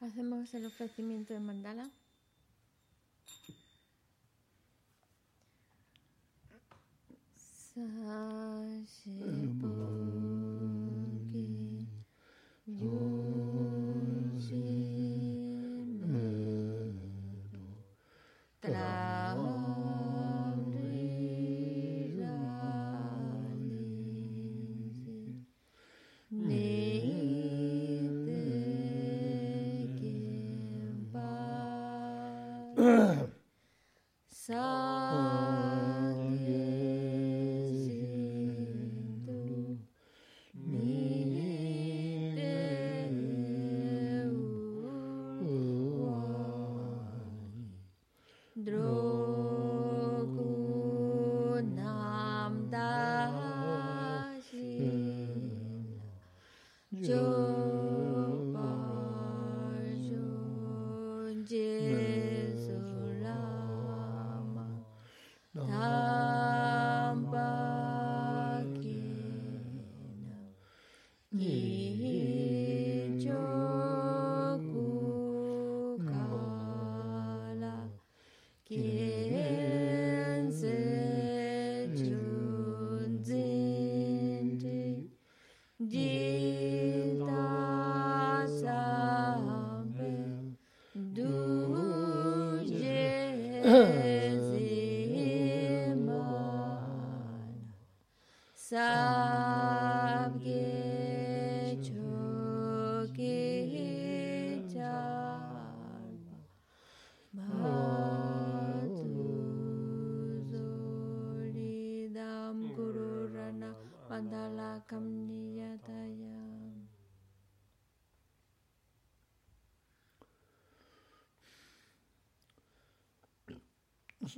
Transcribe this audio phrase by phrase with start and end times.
[0.00, 1.90] Hacemos el ofrecimiento de mandala.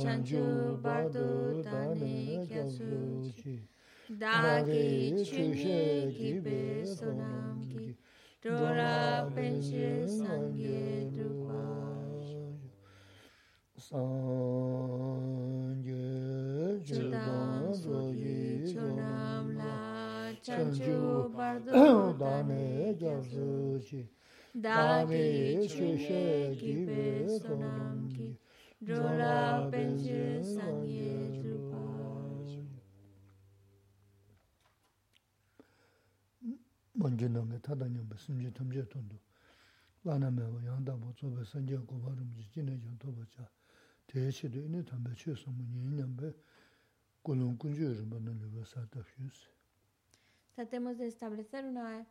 [0.00, 3.68] chanchu bardu tani kyaslu chi
[4.08, 6.84] dagi chushe kibe
[7.68, 7.96] ki
[8.42, 11.62] dora penche sangye drukwa
[13.76, 15.04] sangye
[21.36, 24.00] bardu tani kyaslu chi
[24.54, 28.28] dagi chushe kibe sonam ki.
[28.83, 31.83] dōrā pēnshē sāngyē drupā
[36.93, 39.15] 먼저 넘게 타다니 무슨 지 탐제 돈도
[40.03, 43.47] 라나메고 양다고 저거 선제 고바름 지진해 좀 도보자
[50.55, 52.03] Tratemos de establecer una,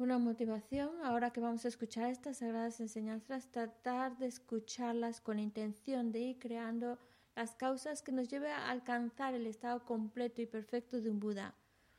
[0.00, 0.90] una motivación.
[1.04, 6.38] Ahora que vamos a escuchar estas sagradas enseñanzas, tratar de escucharlas con intención de ir
[6.38, 6.98] creando
[7.36, 11.54] las causas que nos lleven a alcanzar el estado completo y perfecto de un Buda,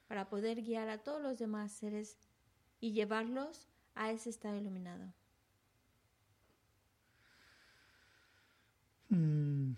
[0.07, 2.17] para poder guiar a todos los demás seres
[2.79, 5.13] y llevarlos a ese estado iluminado.
[9.09, 9.73] Mm.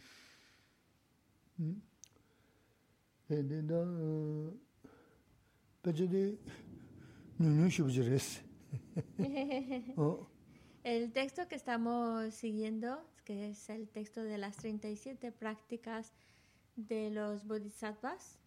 [10.83, 16.13] El texto que estamos siguiendo, que es el texto de las 37 prácticas
[16.75, 18.37] de los bodhisattvas,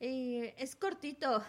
[0.00, 1.42] y es cortito.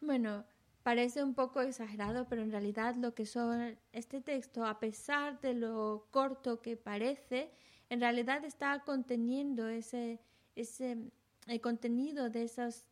[0.00, 0.44] Bueno,
[0.84, 5.54] Parece un poco exagerado, pero en realidad lo que son este texto, a pesar de
[5.54, 7.50] lo corto que parece,
[7.88, 10.20] en realidad está conteniendo ese,
[10.54, 10.98] ese
[11.46, 12.84] el contenido de esas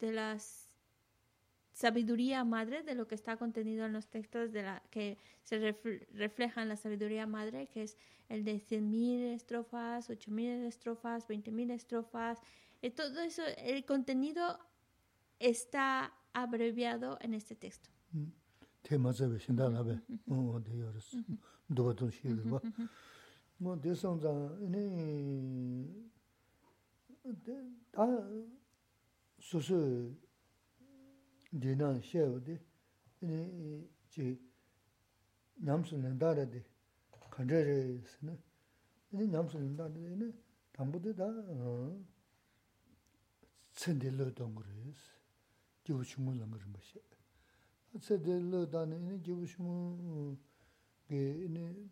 [0.00, 0.66] de las
[1.72, 5.76] sabiduría madre de lo que está contenido en los textos de la que se
[6.14, 7.98] refleja en la sabiduría madre que es
[8.30, 12.40] el de 100.000 estrofas, 8.000 estrofas, 20.000 estrofas,
[12.82, 14.58] y todo eso el contenido
[15.38, 17.90] está abreviado en este texto.
[18.82, 19.12] Tema
[29.46, 30.12] 수수
[31.60, 32.58] 디난 셰오디
[33.22, 34.36] 이
[35.54, 36.64] 남수는 다르디
[37.30, 38.42] 간절스는
[39.12, 40.34] 이 남수는 다르디는
[40.72, 41.24] 담보도 다
[43.72, 44.98] 천들로 동그레스
[45.84, 47.00] 기우충을 남그는 것이
[48.00, 50.36] 천들로 다는 이 기우충
[51.06, 51.14] 게
[51.44, 51.86] 이네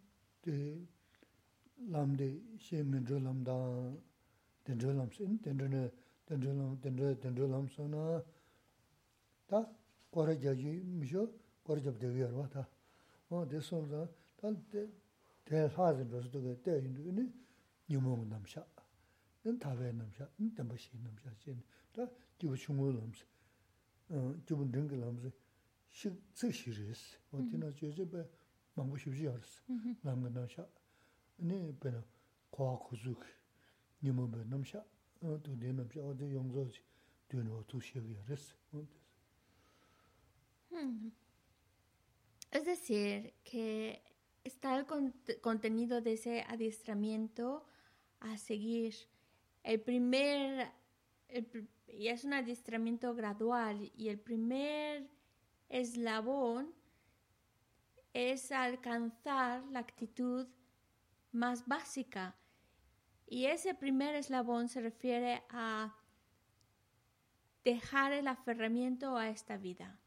[1.92, 3.52] 람데 셰면 졸람다
[4.64, 5.58] den 졸람스 den
[6.26, 8.24] dendrulam, dendrulam, dendrulam sona
[9.46, 9.70] ta
[10.10, 11.30] kora jaji misho
[11.62, 12.68] kora jab devi yarwa ta.
[13.28, 17.32] O de sonza ta de hazin rosu toga de hindu ini
[17.88, 18.64] nyumong namsha,
[19.44, 21.62] in tawe namsha, in dambashi namsha shini.
[21.92, 23.24] Ta jibu chungu lamsi,
[24.46, 25.32] jibu dengi lamsi,
[25.90, 27.18] tsik shirisi.
[27.32, 28.26] O tina jojo be
[28.74, 29.94] mangu shibji yarisi, mm-hmm.
[30.04, 30.66] lamga namsha.
[31.42, 32.02] Ini bena
[32.50, 33.24] kwa kuzuk
[34.02, 34.84] nyumong be namsha.
[37.94, 38.56] Yaris.
[42.50, 44.02] Es decir, que
[44.44, 44.86] está el
[45.40, 47.66] contenido de ese adiestramiento
[48.20, 48.94] a seguir.
[49.62, 50.70] El primer,
[51.88, 55.08] y es un adiestramiento gradual y el primer
[55.68, 56.74] eslabón
[58.12, 60.46] es alcanzar la actitud
[61.32, 62.36] más básica
[63.26, 65.94] y ese primer eslabón se refiere a
[67.64, 69.98] dejar el aferramiento a esta vida.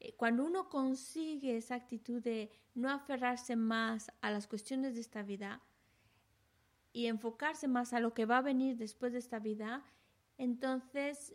[0.00, 5.22] Eh, cuando uno consigue esa actitud de no aferrarse más a las cuestiones de esta
[5.22, 5.60] vida
[6.92, 9.84] y enfocarse más a lo que va a venir después de esta vida,
[10.38, 11.34] entonces,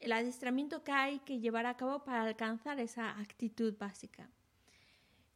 [0.00, 4.30] el adiestramiento que hay que llevar a cabo para alcanzar esa actitud básica.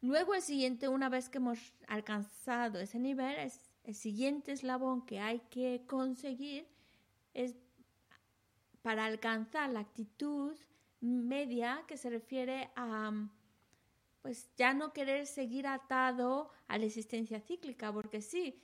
[0.01, 5.21] Luego el siguiente, una vez que hemos alcanzado ese nivel, es el siguiente eslabón que
[5.21, 6.67] hay que conseguir
[7.35, 7.55] es
[8.83, 10.57] para alcanzar la actitud
[11.01, 13.13] media que se refiere a
[14.23, 18.63] pues ya no querer seguir atado a la existencia cíclica, porque sí,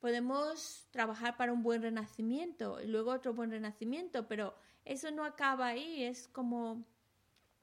[0.00, 4.54] podemos trabajar para un buen renacimiento y luego otro buen renacimiento, pero
[4.84, 6.86] eso no acaba ahí, es como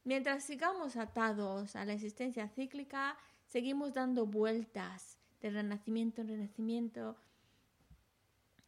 [0.04, 3.18] mientras sigamos atados a la existencia cíclica,
[3.48, 7.18] seguimos dando vueltas de renacimiento en renacimiento.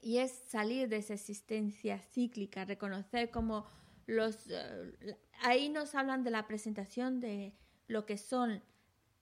[0.02, 3.66] Y es salir de esa existencia cíclica, reconocer como
[4.06, 4.48] los...
[4.50, 7.54] Eh, ahí nos hablan de la presentación de
[7.88, 8.62] lo que son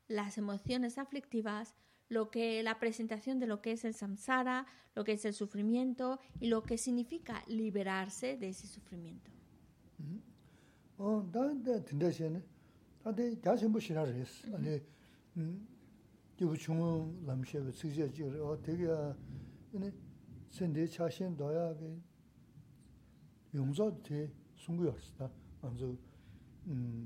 [0.08, 1.76] las emociones aflictivas,
[2.10, 4.66] lo que la presentación de lo que es el samsara,
[4.96, 9.32] lo que es el sufrimiento y lo que significa liberarse de ese sufrimiento.
[10.98, 11.24] Oh,
[11.86, 12.12] tinda
[16.42, 19.94] 기부 중앙 람셰베 스제지 어 되게 아니
[20.50, 22.02] sendeyi chashen doya ge
[23.54, 25.30] yungzo te sungu yorsita
[25.62, 25.96] anzo
[26.66, 27.06] mm,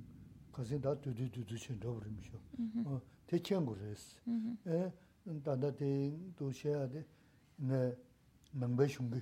[0.53, 3.01] kasin da dudu dudu chen dobrimsho mm-hmm.
[3.27, 4.15] te chengu res.
[4.25, 4.71] Mm-hmm.
[4.71, 4.93] E,
[5.43, 7.05] danda te do sheya de
[7.57, 7.93] ne
[8.53, 9.21] mangbe shungu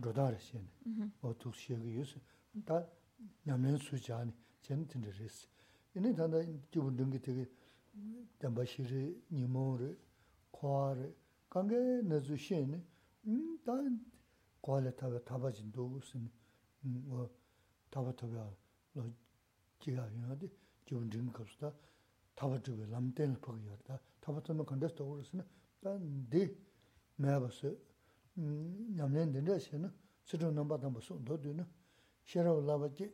[0.00, 1.28] roda res yene mm-hmm.
[1.28, 2.18] o tuk shegi yusi
[2.52, 2.88] da
[3.44, 4.32] nyamlen su jani
[4.62, 5.46] chen tinde res.
[5.94, 7.46] Ine danda jibu dungi tegi
[8.38, 9.96] 담바시리 니모르
[10.50, 11.12] 코아르
[11.48, 12.82] 강게 나주시니
[13.26, 14.04] 음단
[14.60, 16.30] 콜레타가 타바진도 무슨
[16.80, 17.30] 뭐
[17.90, 18.56] 타바타가
[18.94, 19.12] 로
[19.78, 20.48] 기가 연하데
[20.84, 21.72] 기분 좀 갑시다
[22.34, 25.44] 타바트가 람텐 포기였다 타바트는 건데스도 오르스는
[25.80, 26.56] 단데
[27.16, 27.78] 매버스
[28.38, 29.92] 음 남년 된다시는
[30.24, 31.66] 저도 넘바다 무슨 도드는
[32.24, 33.12] 셔라고 라바지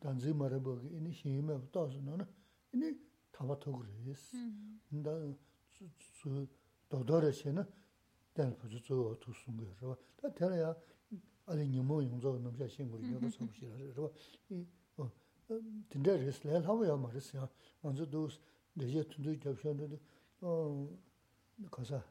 [0.00, 2.26] 단지 말아보기 이니 힘에 붙어서는
[2.72, 4.37] 이니 타바 토그레스
[4.89, 5.37] 근데
[5.99, 6.47] 수
[6.89, 7.67] 도도르시나
[8.33, 10.75] 될 부주 저 두순 거죠 다 되려야
[11.45, 14.11] 아니 니모 용조 넘자 신고리 여러 소시라서
[14.49, 15.11] 이어
[15.89, 17.49] 진짜 레슬 하고요 말이야
[17.81, 18.27] 먼저 도
[18.73, 19.99] 내제 tundu 잡셔는데
[20.41, 20.87] 어
[21.71, 22.03] 가사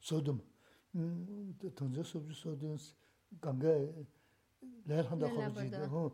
[0.00, 0.40] 소돔
[0.96, 2.76] 음 던져 소주 소돔
[3.40, 3.68] 강가
[4.86, 6.10] 레 한다 거지 어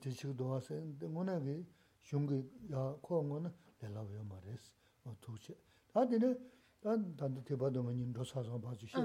[0.00, 1.64] 대치도 와서 뭐나게
[2.05, 4.71] 슝기 야 코고는 내라고요 말했어.
[5.05, 5.57] 어 도체.
[5.91, 6.39] 다들
[6.81, 8.99] 난 단도 대봐도 많이 도사서 봐 주시죠.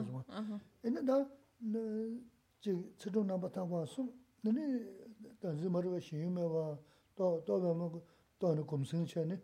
[0.83, 4.07] 근데 나지 저도 나 봤다 봐서
[4.42, 4.61] 너네
[5.40, 6.37] 단지 말어 쉬우면
[7.16, 8.02] 와또 또면
[8.38, 9.40] 또는 검승 전에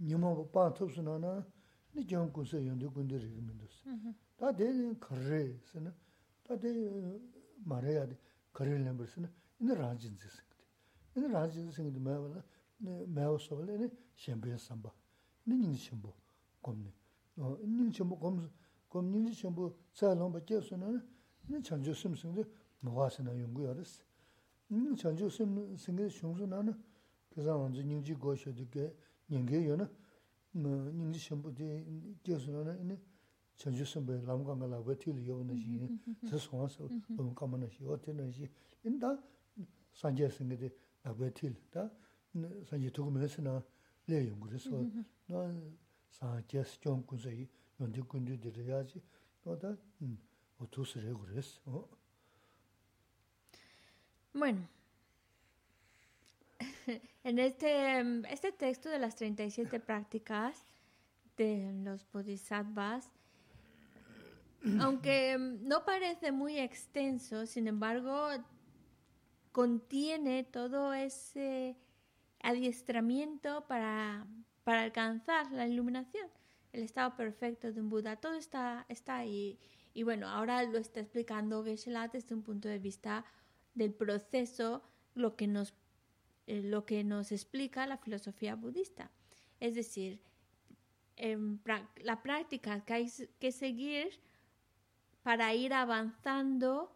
[0.00, 1.46] 니모 봐 톱스나나
[1.94, 3.84] 니 정고서 연대 군대 리그면도스.
[4.36, 5.94] 다 대는 거래스는
[6.42, 6.68] 다대
[7.64, 8.18] 말해야 돼.
[8.52, 10.28] 거래를 내버스는 이제 라진스.
[11.16, 12.42] 이제 라진스 생기면 뭐야?
[25.97, 26.73] dē shōng sō nā nē,
[27.31, 28.83] kē sā wāng zī nīng jī gō shē dē kē,
[29.29, 29.87] nīng kē yō nē,
[30.55, 31.67] nīng shēmbō dē
[32.23, 32.95] kē sō nā nē,
[33.59, 35.87] chāngchō sīm bē lām kāngā lā bē tī lī yō nā shī nē,
[36.29, 36.87] sā sō wā sō,
[37.17, 38.47] lōng kāma nā shī, wā tē nā shī,
[38.87, 39.11] nē dā
[39.99, 40.71] sāngyā sīng dē
[41.03, 42.04] lā bē tī lī, dā 산지 두고 메스나 레용 그래서 나 사제스 좀
[42.68, 43.62] sanji tuku mesi na
[44.08, 44.84] le yungu riswa,
[45.28, 45.52] na
[46.10, 49.02] san jes jiong kunsa yi yondi kundu diri yaji,
[49.44, 49.76] no da
[50.60, 51.60] otu sire gu ris.
[54.32, 54.68] Bueno,
[57.24, 58.00] en este,
[58.30, 60.62] este texto de las 37 prácticas
[61.36, 63.10] de los bodhisattvas,
[64.80, 68.28] aunque no parece muy extenso, sin embargo,
[69.52, 71.76] contiene todo ese
[72.46, 74.24] adiestramiento para,
[74.62, 76.28] para alcanzar la iluminación,
[76.72, 78.16] el estado perfecto de un Buda.
[78.16, 79.58] Todo está, está ahí.
[79.94, 83.24] Y bueno, ahora lo está explicando Geshe-la desde un punto de vista
[83.74, 84.84] del proceso,
[85.14, 85.74] lo que nos,
[86.46, 89.10] eh, lo que nos explica la filosofía budista.
[89.58, 90.20] Es decir,
[91.16, 94.20] la práctica que hay que seguir
[95.22, 96.95] para ir avanzando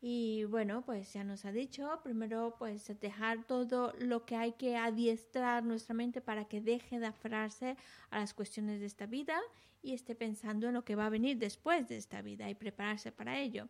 [0.00, 4.76] y bueno, pues ya nos ha dicho, primero pues dejar todo lo que hay que
[4.76, 7.76] adiestrar nuestra mente para que deje de aferrarse
[8.10, 9.40] a las cuestiones de esta vida
[9.82, 13.10] y esté pensando en lo que va a venir después de esta vida y prepararse
[13.10, 13.68] para ello.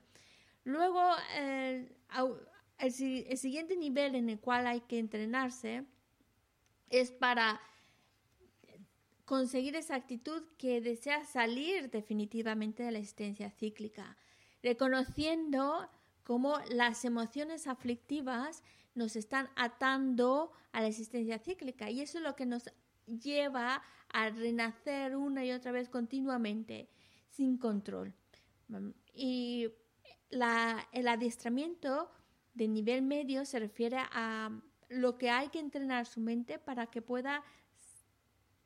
[0.65, 1.03] Luego,
[1.35, 1.97] el,
[2.79, 5.85] el siguiente nivel en el cual hay que entrenarse
[6.91, 7.59] es para
[9.25, 14.17] conseguir esa actitud que desea salir definitivamente de la existencia cíclica,
[14.63, 15.89] reconociendo
[16.29, 18.63] cómo las emociones aflictivas
[18.95, 22.65] nos están atando a la existencia cíclica y eso es lo que nos
[23.07, 26.91] lleva a renacer una y otra vez continuamente
[27.31, 28.13] sin control.
[29.15, 29.71] Y
[30.29, 32.11] el adiestramiento
[32.53, 34.51] de nivel medio se refiere a
[34.91, 37.43] lo que hay que entrenar su mente para que pueda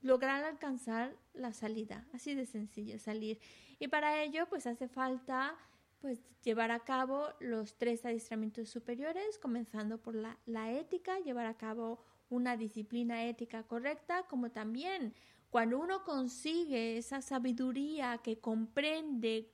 [0.00, 3.38] lograr alcanzar la salida, así de sencillo, salir.
[3.78, 5.57] Y para ello pues hace falta
[6.02, 11.56] pues llevar a cabo los tres adiestramientos superiores, comenzando por la, la, ética, llevar a
[11.56, 15.14] cabo una disciplina ética correcta, como también
[15.49, 19.50] cuando uno consigue esa sabiduría que comprende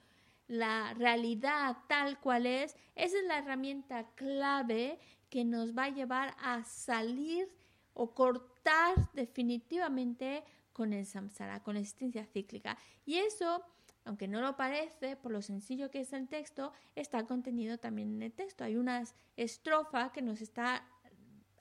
[0.47, 6.35] la realidad tal cual es, esa es la herramienta clave que nos va a llevar
[6.41, 7.53] a salir
[7.93, 12.79] o cortar definitivamente con el samsara, con la existencia cíclica.
[13.05, 13.65] Y eso
[14.09, 18.23] aunque no lo parece, por lo sencillo que es el texto, está contenido también en
[18.23, 18.65] el texto.
[18.65, 19.05] Hay una
[19.37, 20.83] estrofa que nos está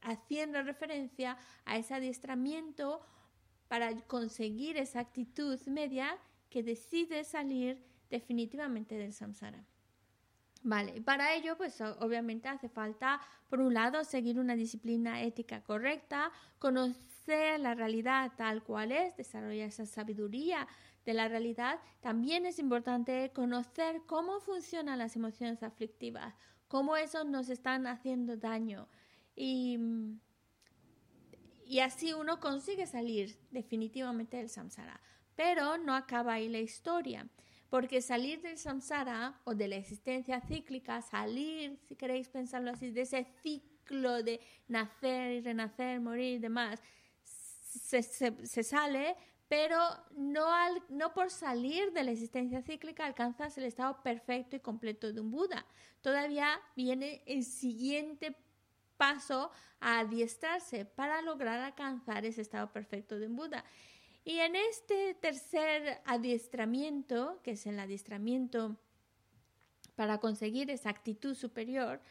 [0.01, 3.01] haciendo referencia a ese adiestramiento
[3.68, 6.18] para conseguir esa actitud media
[6.50, 9.66] que decide salir definitivamente del samsara.
[10.63, 16.32] Vale, para ello, pues obviamente hace falta, por un lado, seguir una disciplina ética correcta,
[16.60, 20.66] conocer la realidad tal cual es, desarrollar esa sabiduría
[21.07, 21.79] de la realidad.
[22.01, 26.35] También es importante conocer cómo funcionan las emociones aflictivas,
[26.67, 28.89] cómo eso nos están haciendo daño.
[29.33, 29.79] Y,
[31.65, 34.99] y así uno consigue salir definitivamente del samsara.
[35.37, 37.25] Pero no acaba ahí la historia.
[37.69, 43.01] Porque salir del samsara o de la existencia cíclica, salir, si queréis pensarlo así, de
[43.01, 46.81] ese ciclo de nacer y renacer, morir y demás,
[47.23, 49.15] se, se, sale,
[49.48, 49.80] pero
[50.16, 55.32] no, por salir de la existencia cíclica alcanzas el estado perfecto y completo de un
[55.32, 55.66] Buda.
[56.01, 58.36] Todavía viene el siguiente
[58.98, 63.63] paso a adiestrarse para lograr alcanzar ese estado perfecto de un Buda.
[64.25, 68.75] Y en este tercer adiestramiento, que es el adiestramiento
[69.96, 72.01] para conseguir esa actitud superior,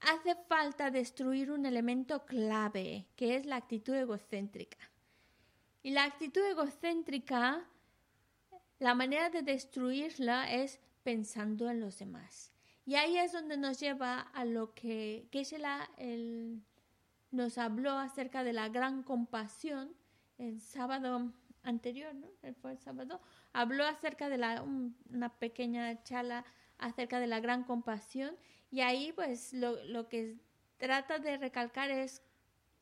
[0.00, 4.76] hace falta destruir un elemento clave, que es la actitud egocéntrica.
[5.86, 7.64] Y la actitud egocéntrica,
[8.80, 12.52] la manera de destruirla es pensando en los demás.
[12.84, 15.60] Y ahí es donde nos lleva a lo que Geshe
[17.30, 19.94] nos habló acerca de la gran compasión
[20.38, 22.32] el sábado anterior, ¿no?
[22.60, 23.20] Fue el sábado,
[23.52, 26.44] habló acerca de la, una pequeña charla
[26.78, 28.36] acerca de la gran compasión
[28.72, 30.36] y ahí pues lo, lo que
[30.78, 32.22] trata de recalcar es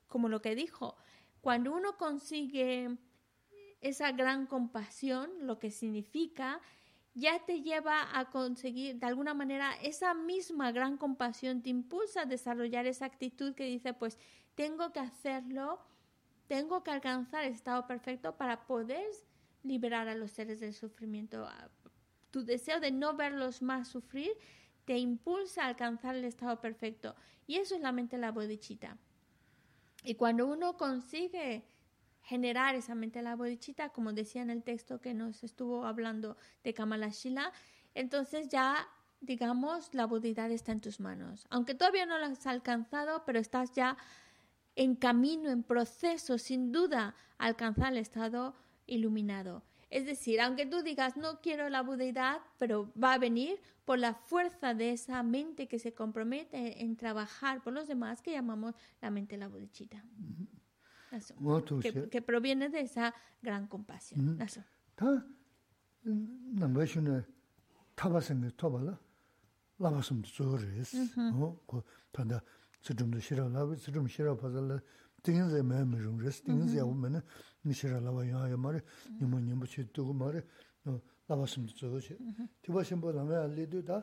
[0.09, 0.97] como lo que dijo,
[1.45, 2.97] cuando uno consigue
[3.81, 6.61] esa gran compasión, lo que significa,
[7.15, 12.27] ya te lleva a conseguir, de alguna manera, esa misma gran compasión te impulsa a
[12.27, 14.19] desarrollar esa actitud que dice, pues
[14.57, 15.79] tengo que hacerlo
[16.47, 19.07] tengo que alcanzar el estado perfecto para poder
[19.63, 21.45] liberar a los seres del sufrimiento.
[21.47, 21.71] Ah,
[22.31, 24.31] tu deseo de no verlos más sufrir
[24.85, 27.15] te impulsa a alcanzar el estado perfecto.
[27.47, 28.99] Y eso es la mente la bodichita.
[30.05, 31.65] Y cuando uno consigue
[32.23, 36.75] generar esa mente la bodichita, como decía en el texto que nos estuvo hablando de
[36.75, 37.53] Kamalashila,
[37.95, 38.87] entonces ya,
[39.21, 41.47] digamos, la bodidad está en tus manos.
[41.51, 43.97] Aunque todavía no lo has alcanzado, pero estás ya
[44.77, 48.55] en camino, en proceso, sin duda, a alcanzar el estado
[48.87, 49.63] iluminado.
[49.95, 54.13] Es decir, aunque tú digas no quiero la budeidad, pero va a venir por la
[54.13, 59.13] fuerza de esa mente que se compromete en trabajar por los demás, que llamamos la
[59.13, 60.05] mente la budichita.
[61.81, 64.37] que, que, proviene de esa gran compasión.
[75.25, 76.93] tingin zay maya mi rung res, tingin zay mm-hmm.
[76.93, 77.23] yawu mene
[77.65, 79.19] nishira lawa yaa yaa maari, mm-hmm.
[79.21, 80.41] nimu nimu chi dugu maari,
[81.29, 82.15] lawa simdi zogo chi.
[82.15, 82.47] Mm-hmm.
[82.63, 83.99] Tiba shimbo langa yaa li du da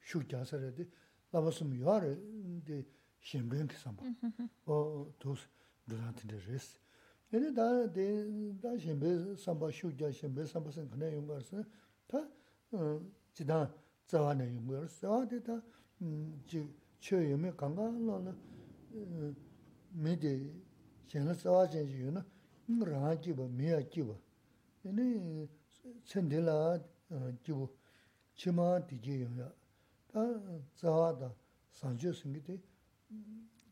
[0.00, 0.84] shuk gyasara di,
[1.32, 2.08] lawa sim yaa ra
[2.66, 2.84] di
[3.20, 4.02] shimben ki samba,
[4.64, 5.40] o dos
[5.86, 6.78] dhudang tindi res.
[7.30, 11.66] Ene da di da shimbe samba, shuk gya shimbe samba san khanay yungar san,
[12.06, 12.24] ta
[13.34, 13.70] jidang
[14.08, 15.62] zawa na yungar, zawa di da
[16.00, 16.66] mm, chi
[16.98, 18.34] che yume kanga la
[18.94, 19.34] eh,
[19.94, 20.32] mī tī
[21.08, 22.24] shēnglā sāwā shēnshī yu na
[22.68, 24.16] rāngā jība, mīyā jība.
[24.84, 25.48] Yini
[26.04, 26.78] tsendhī lā
[27.44, 27.68] jību
[28.36, 29.48] chīmā tī jī yu ya.
[30.12, 30.24] Tā
[30.80, 31.30] sāwā tā
[31.80, 32.58] sāngchū sīngi tī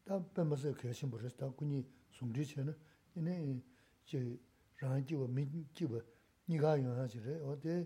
[0.07, 1.85] tā pēmbā sā khyā shīmbu rīs, tā kuñi
[2.17, 2.75] sūngchī chē na
[3.15, 3.63] yini
[4.09, 4.23] jī
[4.81, 6.03] rāngā jība, mī jība
[6.49, 7.81] nīgā yu ya chī rē, wā tī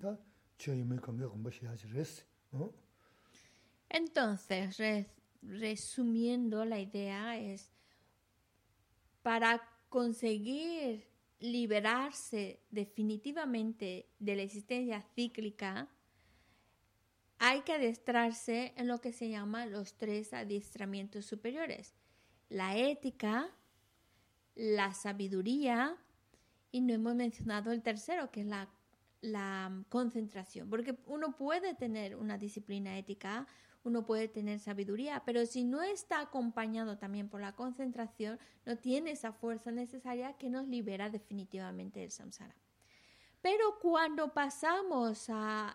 [0.00, 0.16] tā
[0.58, 2.20] chē yu mī kāmbā kāmbā shī ya chī rīs.
[3.90, 4.78] Entonces,
[5.42, 7.70] resumiendo la idea es,
[9.22, 11.08] para conseguir
[11.40, 15.88] liberarse definitivamente de la existencia cíclica,
[17.38, 21.94] hay que adiestrarse en lo que se llama los tres adiestramientos superiores.
[22.50, 23.50] La ética,
[24.54, 25.96] la sabiduría
[26.70, 28.68] y no hemos mencionado el tercero, que es la,
[29.22, 33.46] la concentración, porque uno puede tener una disciplina ética,
[33.82, 39.12] uno puede tener sabiduría, pero si no está acompañado también por la concentración, no tiene
[39.12, 42.54] esa fuerza necesaria que nos libera definitivamente del samsara.
[43.40, 45.74] Pero cuando pasamos a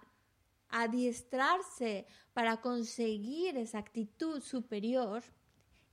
[0.70, 5.24] adiestrarse para conseguir esa actitud superior,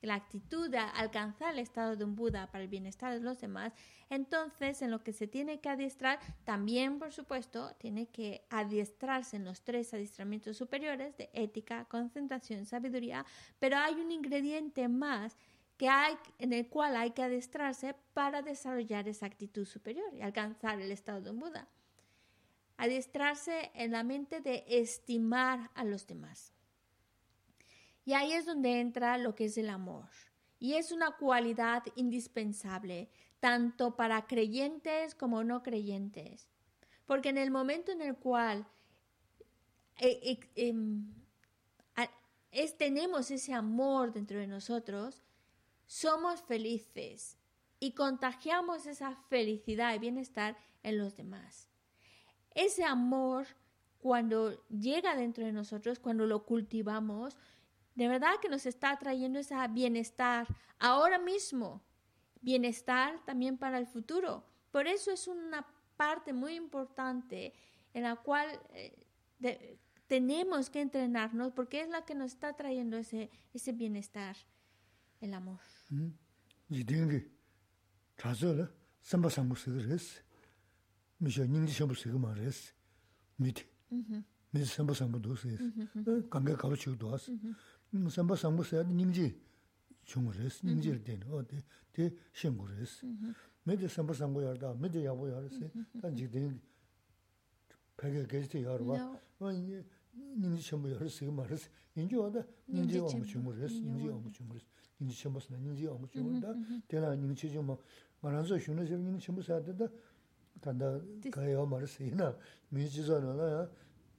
[0.03, 3.73] la actitud de alcanzar el estado de un Buda para el bienestar de los demás,
[4.11, 9.45] entonces en lo que se tiene que adiestrar, también por supuesto tiene que adiestrarse en
[9.45, 13.25] los tres adiestramientos superiores de ética, concentración, sabiduría,
[13.59, 15.37] pero hay un ingrediente más
[15.77, 20.81] que hay, en el cual hay que adestrarse para desarrollar esa actitud superior y alcanzar
[20.81, 21.69] el estado de un Buda.
[22.77, 26.53] Adestrarse en la mente de estimar a los demás.
[28.05, 30.09] Y ahí es donde entra lo que es el amor.
[30.59, 33.11] Y es una cualidad indispensable,
[33.41, 36.49] tanto para creyentes como no creyentes.
[37.07, 38.67] Porque en el momento en el cual
[39.99, 41.13] eh, eh, em,
[42.53, 45.23] es, tenemos ese amor dentro de nosotros,
[45.87, 47.39] somos felices
[47.81, 51.69] y contagiamos esa felicidad y bienestar en los demás.
[52.55, 53.47] Ese amor,
[53.99, 57.37] cuando llega dentro de nosotros, cuando lo cultivamos,
[57.95, 60.47] de verdad que nos está trayendo ese bienestar
[60.79, 61.83] ahora mismo,
[62.41, 64.45] bienestar también para el futuro.
[64.71, 67.53] Por eso es una parte muy importante
[67.93, 73.31] en la cual eh, tenemos que entrenarnos porque es la que nos está trayendo ese,
[73.53, 74.37] ese bienestar,
[75.21, 75.61] el amor.
[78.17, 78.71] Chazo la,
[88.11, 89.35] samba sambu saya nimji
[90.05, 91.63] chungu res, nimji rdeni, o de,
[91.95, 93.03] de shengu res.
[93.67, 96.59] Mede samba sambu yarda, mede yabu yarse, tan jikdeni
[97.97, 98.97] peke gejde yarwa,
[100.37, 104.65] nimji chenbu yarse, ma res, inji oda nimji omu chungu res, nimji omu chungu res,
[104.99, 106.55] nimji chenbu sana nimji omu chungu da,
[106.89, 107.79] tena nimji chungu,
[108.23, 109.91] maranzo shunu sebi nimji chenbu saya dada,
[110.61, 111.01] tanda
[111.31, 112.35] kaya ma res, ina,
[112.73, 113.71] minji zana la ya,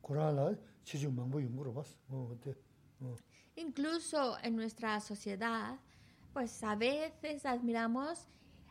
[0.02, 2.56] kurala, chichung mangbo yungu rwa bas, o de,
[3.02, 3.18] o.
[3.56, 5.80] Incluso en nuestra sociedad,
[6.34, 8.28] pues a veces admiramos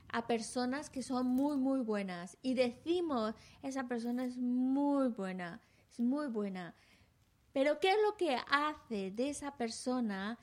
[0.08, 6.00] a personas que son muy, muy buenas y decimos, esa persona es muy buena, es
[6.00, 6.74] muy buena.
[7.52, 10.38] Pero ¿qué es lo que hace de esa persona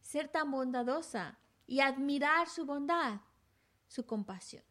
[0.00, 3.20] ser tan bondadosa y admirar su bondad?
[3.86, 4.64] Su compasión.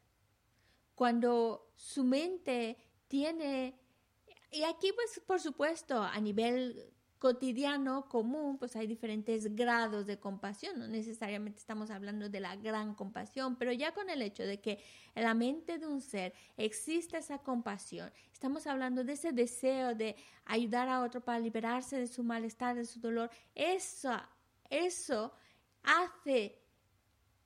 [0.96, 3.80] Cuando su mente tiene,
[4.52, 10.80] y aquí pues por supuesto a nivel cotidiano, común, pues hay diferentes grados de compasión,
[10.80, 14.84] no necesariamente estamos hablando de la gran compasión, pero ya con el hecho de que
[15.14, 20.16] en la mente de un ser existe esa compasión, estamos hablando de ese deseo de
[20.46, 24.20] ayudar a otro para liberarse de su malestar, de su dolor, eso,
[24.68, 25.32] eso
[25.84, 26.58] hace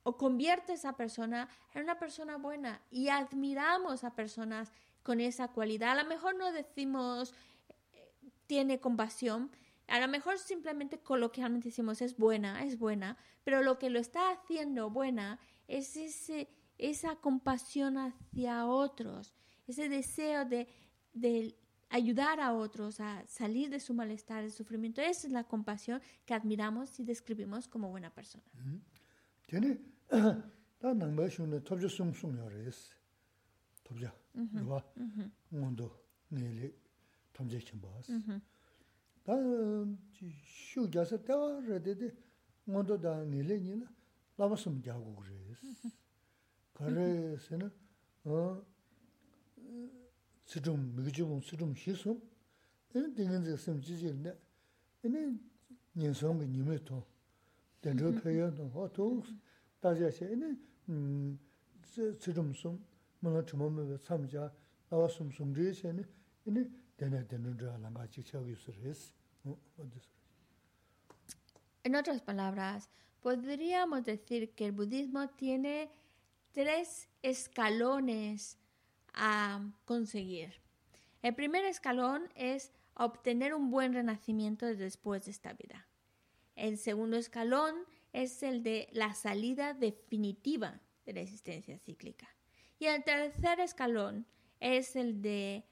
[0.04, 5.48] o convierte a esa persona en una persona buena y admiramos a personas con esa
[5.48, 5.98] cualidad.
[5.98, 7.34] A lo mejor no decimos
[7.92, 8.10] eh,
[8.46, 9.50] tiene compasión,
[9.88, 14.30] a lo mejor simplemente coloquialmente decimos es buena, es buena, pero lo que lo está
[14.30, 19.34] haciendo buena es ese, esa compasión hacia otros,
[19.66, 20.68] ese deseo de,
[21.12, 21.56] de
[21.88, 25.00] ayudar a otros a salir de su malestar, de sufrimiento.
[25.00, 28.44] Esa es la compasión que admiramos y describimos como buena persona.
[29.46, 29.80] Tiene,
[35.50, 36.02] mundo,
[39.26, 39.32] 다
[40.72, 42.14] 쇼갸서 때와 레데데
[42.64, 43.84] 몬도 다 닐레니?나
[44.36, 45.98] 라마스음 자고 그래스
[46.72, 47.70] 그래서는
[48.24, 48.64] 어
[50.44, 52.22] 스좀 미그좀 스좀 희소
[52.94, 54.38] 얘는 되는지 좀 지지인데
[55.04, 55.40] 얘는
[55.94, 57.04] 년성의 님에도
[57.80, 59.24] 된저 표현도 어도
[59.80, 61.38] 다시시 얘는 음
[61.82, 62.84] 스좀 좀
[63.18, 64.52] 뭔가 좀 삼자
[64.88, 66.04] 나왔음 좀 되시네
[66.46, 69.15] 얘는 되는 되는 줄 알아가 직접 있으스
[71.84, 75.90] En otras palabras, podríamos decir que el budismo tiene
[76.52, 78.58] tres escalones
[79.14, 80.60] a conseguir.
[81.22, 85.86] El primer escalón es obtener un buen renacimiento después de esta vida.
[86.54, 87.74] El segundo escalón
[88.12, 92.28] es el de la salida definitiva de la existencia cíclica.
[92.78, 94.26] Y el tercer escalón
[94.60, 95.64] es el de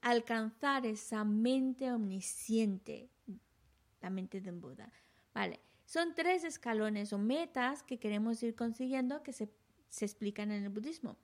[0.00, 3.10] alcanzar esa mente omnisciente,
[4.00, 4.92] la mente de un Buda.
[5.32, 9.50] Vale, son tres escalones o metas que queremos ir consiguiendo que se,
[10.00, 11.16] explican en el budismo.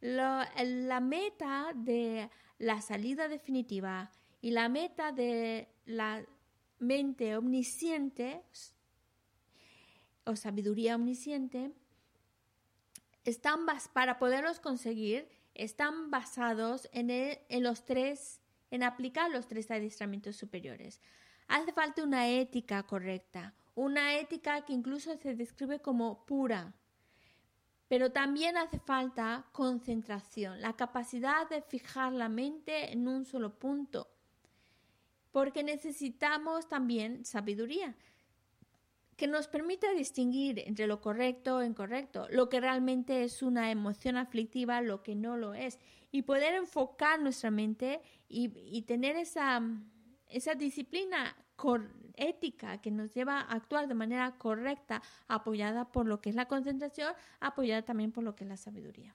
[0.00, 6.24] la meta de la salida definitiva y la meta de la
[6.78, 8.42] mente omnisciente
[10.24, 11.72] o sabiduría omnisciente
[13.24, 21.00] están para poderlos conseguir están basados en, los tres, en aplicar los tres adiestramientos superiores.
[21.48, 26.74] Hace falta una ética correcta, una ética que incluso se describe como pura.
[27.88, 34.08] Pero también hace falta concentración, la capacidad de fijar la mente en un solo punto.
[35.30, 37.94] Porque necesitamos también sabiduría.
[39.16, 44.16] Que nos permita distinguir entre lo correcto e incorrecto, lo que realmente es una emoción
[44.16, 45.78] aflictiva, lo que no lo es,
[46.10, 49.60] y poder enfocar nuestra mente y, tener esa,
[50.28, 51.36] esa disciplina
[52.16, 56.46] ética que nos lleva a actuar de manera correcta, apoyada por lo que es la
[56.46, 59.14] concentración, apoyada también por lo que es la sabiduría.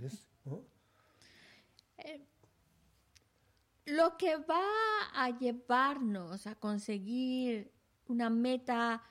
[0.00, 0.28] yes
[3.86, 4.62] Lo que va
[5.14, 7.72] a llevarnos a conseguir
[8.06, 9.02] una meta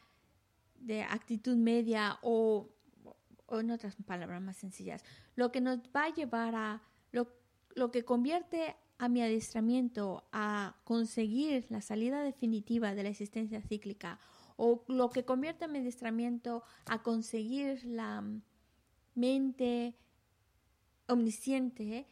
[0.75, 2.69] de actitud media o,
[3.49, 5.03] en otras palabras más sencillas,
[5.35, 7.27] lo que nos va a llevar a lo,
[7.75, 14.19] lo que convierte a mi adiestramiento a conseguir la salida definitiva de la existencia cíclica
[14.57, 18.23] o lo que convierte a mi adiestramiento a conseguir la
[19.15, 19.95] mente
[21.07, 22.07] omnisciente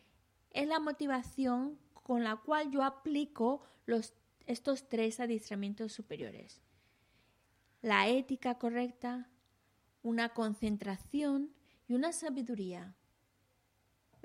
[0.51, 4.13] es la motivación con la cual yo aplico los,
[4.45, 6.62] estos tres adiestramientos superiores
[7.86, 9.29] la ética correcta,
[10.01, 11.53] una concentración
[11.88, 12.95] y una sabiduría.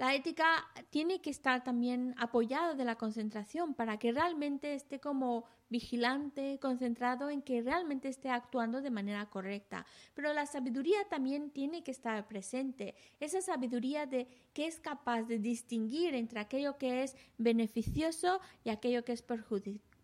[0.01, 5.45] La ética tiene que estar también apoyada de la concentración para que realmente esté como
[5.69, 9.85] vigilante, concentrado en que realmente esté actuando de manera correcta.
[10.15, 12.95] Pero la sabiduría también tiene que estar presente.
[13.21, 19.05] Esa sabiduría de que es capaz de distinguir entre aquello que es beneficioso y aquello
[19.05, 19.23] que es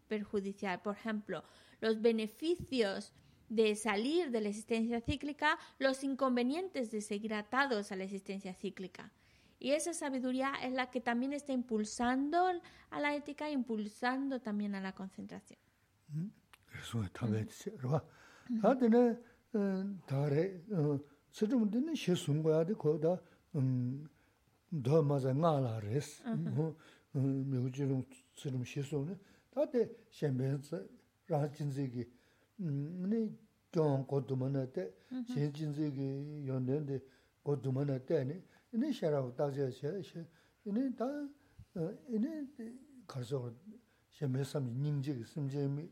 [0.09, 0.82] perjudicial.
[0.82, 1.42] Por ejemplo,
[1.80, 3.14] los beneficios
[3.48, 9.11] de salir de la existencia cíclica, los inconvenientes de seguir atados a la existencia cíclica.
[9.58, 12.46] Y esa sabiduría es la que también está impulsando
[12.90, 15.58] a la ética, impulsando también a la concentración.
[16.80, 17.26] Eso está
[38.75, 39.91] 음 좀 고도만한테 신진지기 연년데 고도만한테 네 샤라고 따져셔
[40.63, 41.05] 네 다,
[42.07, 42.47] 네
[43.07, 43.53] 가서
[44.10, 45.89] 셰메삼 닝지 심제미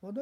[0.00, 0.20] 어다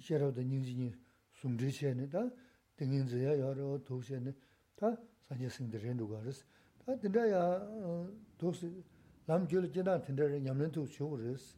[0.00, 0.92] 샤라도 닝지니
[1.32, 2.30] 숨지셔네 다
[2.76, 4.34] 등인지야 여러 도시에는
[4.74, 4.96] 다
[5.28, 6.44] 사제생들이 누가르스
[6.84, 7.64] 다 된다야
[8.38, 8.82] 도시
[9.26, 11.56] 남결 지나 된다는 냠는도 쇼르스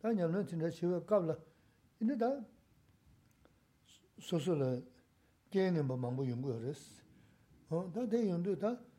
[0.00, 1.36] 다 냠는 진짜 쇼가 갑라
[1.98, 2.44] 근데 다
[4.18, 4.80] soso la
[5.50, 7.02] kene ma mambu yungu yores.
[7.68, 8.89] Da de yungu da jedabdu, kene chanchu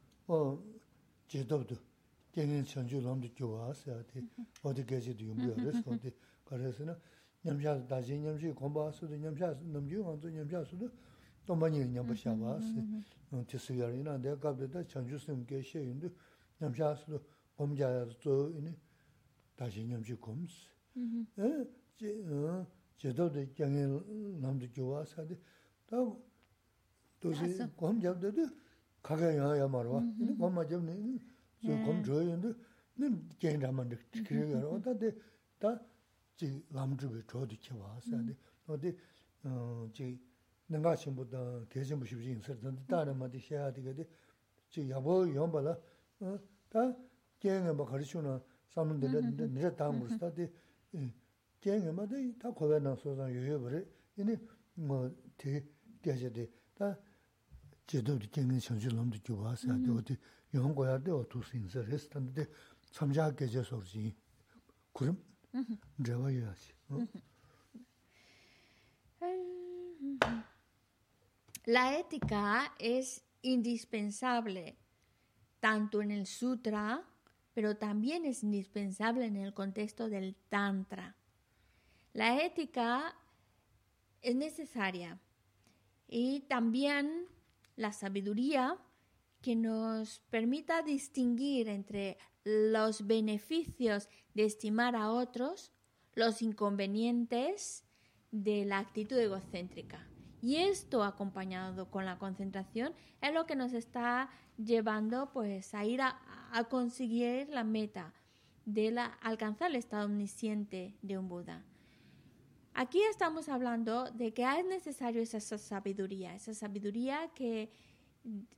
[3.02, 4.30] lamdu gyuwa siya di,
[4.64, 7.00] odi geje di yungu yores, odi karesi na,
[7.44, 10.92] nyamsha daji nyamshi gomba sudu, nyamsha namju wanzu nyamsha sudu,
[11.46, 12.84] tomba nyi nyamba shawa si,
[13.46, 16.12] ti sigari na, de kabde da chanchu sim ge she yungu,
[16.60, 17.22] nyamsha sudu,
[17.56, 18.78] gomja ya zo ini,
[19.56, 20.70] daji nyamshi gomsi.
[22.98, 23.86] 제도도 경에
[24.42, 25.38] 남도 좋아서데
[25.86, 26.26] 또
[27.20, 28.50] 도시 검 잡데도
[29.02, 31.20] 가게 야야 말어 근데 검 맞으면
[31.64, 32.54] 저검 줘요는데
[32.98, 33.90] 는 괜찮만
[34.26, 35.12] 그래요 어다데
[35.60, 38.36] 다지 남주게 줘도 좋아서데
[38.68, 38.98] 어디
[39.44, 40.20] 어지
[40.68, 44.06] 내가 신부다 계신 분이 있었는데 다른 말이 해야 되거든
[44.70, 45.78] 지 여보 연발아
[46.20, 46.98] 어다
[47.40, 48.40] 경에 뭐 가르치는
[48.70, 50.52] 사는 데는 내가 다음으로 스타트
[51.62, 53.80] kēngi mā tē tā kōwē nā sō sāng yō yō bā rē,
[54.18, 54.36] yīni
[54.88, 54.98] mō
[55.42, 55.64] tē
[71.65, 74.77] La ética es indispensable
[75.61, 77.05] tanto en el sutra,
[77.55, 81.17] pero también es indispensable en el contexto del tantra.
[82.15, 83.15] La ética
[84.23, 85.21] es necesaria
[86.09, 87.27] y también
[87.77, 88.79] la sabiduría
[89.41, 95.73] que nos permita distinguir entre los beneficios de estimar a otros,
[96.15, 97.85] los inconvenientes
[98.31, 100.07] de la actitud egocéntrica.
[100.41, 106.03] Y esto acompañado con la concentración es lo que nos está llevando pues a ir
[106.03, 106.21] a,
[106.53, 108.13] a conseguir la meta
[108.65, 111.65] de la, alcanzar el estado omnisciente de un Buda.
[112.75, 117.71] Aquí estamos hablando de que es necesario esa, esa sabiduría, esa sabiduría que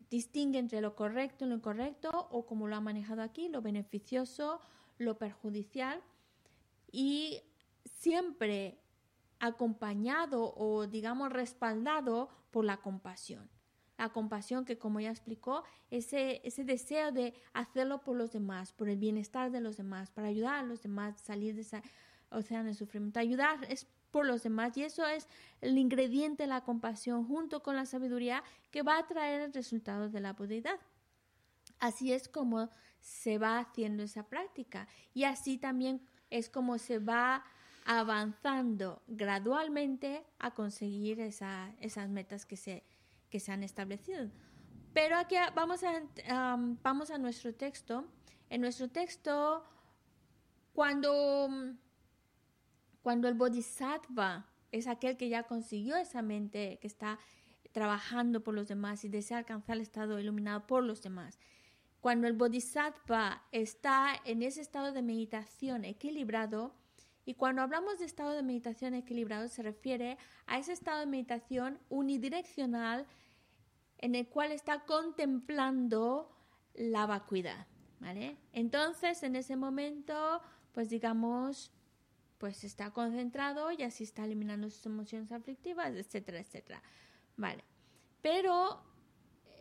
[0.08, 4.60] distingue entre lo correcto y lo incorrecto, o como lo ha manejado aquí, lo beneficioso,
[4.98, 6.00] lo perjudicial,
[6.92, 7.40] y
[7.84, 8.78] siempre
[9.40, 13.50] acompañado o digamos respaldado por la compasión.
[13.98, 18.88] La compasión que, como ya explicó, ese, ese deseo de hacerlo por los demás, por
[18.88, 21.82] el bienestar de los demás, para ayudar a los demás a salir de ese
[22.30, 23.20] océano de sufrimiento.
[23.20, 25.26] Ayudar es por los demás y eso es
[25.60, 30.08] el ingrediente de la compasión junto con la sabiduría que va a traer el resultado
[30.08, 30.78] de la budidad.
[31.80, 36.00] Así es como se va haciendo esa práctica y así también
[36.30, 37.44] es como se va
[37.84, 42.84] avanzando gradualmente a conseguir esas metas que se,
[43.30, 44.30] que se han establecido.
[44.92, 48.04] Pero aquí vamos a, vamos a nuestro texto.
[48.48, 49.64] En nuestro texto,
[50.72, 51.48] cuando,
[53.04, 57.18] cuando el bodhisattva es aquel que ya consiguió esa mente, que está
[57.70, 61.38] trabajando por los demás y desea alcanzar el estado iluminado por los demás.
[62.00, 66.74] Cuando el bodhisattva está en ese estado de meditación equilibrado,
[67.26, 71.78] y cuando hablamos de estado de meditación equilibrado se refiere a ese estado de meditación
[71.90, 73.06] unidireccional
[73.98, 76.34] en el cual está contemplando
[76.72, 77.66] la vacuidad,
[78.00, 78.38] ¿vale?
[78.54, 80.40] Entonces, en ese momento,
[80.72, 81.70] pues digamos,
[82.38, 86.82] pues está concentrado y así está eliminando sus emociones aflictivas, etcétera, etcétera.
[87.36, 87.64] Vale.
[88.22, 88.82] Pero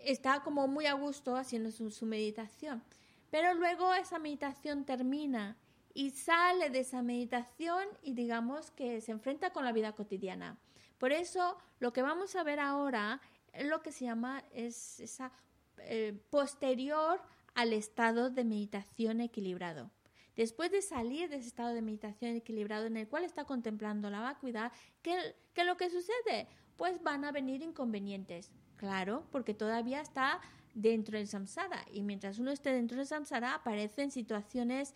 [0.03, 2.83] está como muy a gusto haciendo su meditación.
[3.29, 5.57] Pero luego esa meditación termina
[5.93, 10.57] y sale de esa meditación y digamos que se enfrenta con la vida cotidiana.
[10.97, 15.31] Por eso lo que vamos a ver ahora es lo que se llama es esa
[15.77, 17.21] eh, posterior
[17.55, 19.91] al estado de meditación equilibrado.
[20.35, 24.19] Después de salir de ese estado de meditación equilibrado en el cual está contemplando la
[24.21, 26.47] vacuidad, ¿qué, ¿qué es lo que sucede?
[26.77, 28.51] Pues van a venir inconvenientes.
[28.77, 30.41] Claro, porque todavía está
[30.73, 34.95] dentro del samsara y mientras uno esté dentro del samsara aparecen situaciones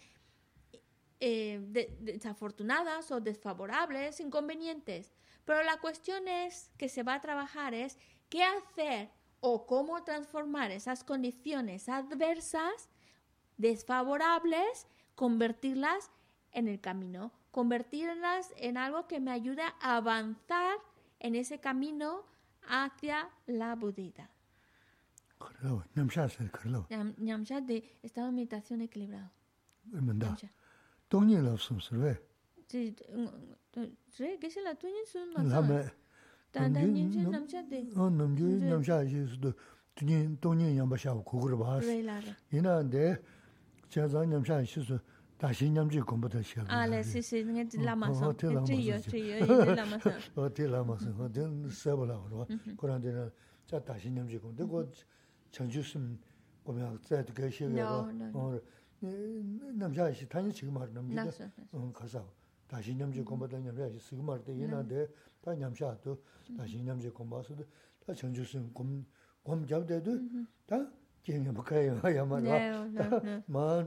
[1.20, 1.60] eh,
[2.00, 5.14] desafortunadas o desfavorables, inconvenientes.
[5.46, 7.98] Pero la cuestión es que se va a trabajar es
[8.30, 12.90] qué hacer o cómo transformar esas condiciones adversas,
[13.58, 14.86] desfavorables,
[15.18, 16.12] convertirlas
[16.52, 20.78] en el camino, convertirlas en algo que me ayude a avanzar
[21.20, 22.22] en ese camino
[22.68, 24.30] hacia la budida.
[43.89, 44.99] 제가 남자이스도
[45.37, 46.71] 다시 남주 공부도 시작.
[46.71, 48.33] 아, 네, 시시 네 라마서.
[48.37, 50.11] 트이요, 트이요, 이 라마서.
[50.37, 51.11] 어, 트 라마서.
[51.11, 52.47] 어, 된 세벌라 그러.
[52.77, 53.31] 그런데
[53.67, 54.67] 자 다시 남주 공부.
[54.69, 54.91] 그
[55.51, 56.19] 전주심
[56.65, 57.77] 보면 자도 계시고.
[57.81, 58.61] 어,
[59.75, 61.29] 남자 씨 다니 지금 말 남자
[61.73, 62.33] 어 가서
[62.69, 65.09] 다시 남자 공부도 남자 씨 지금 말때 이나데
[65.41, 66.23] 다 남자도
[66.57, 67.65] 다시 남자 공부서도
[68.07, 69.05] 다 전주선 공
[69.43, 70.21] 공잡대도
[70.67, 70.89] 다
[71.28, 72.88] kengi makayo ya marwa.
[73.48, 73.84] Maa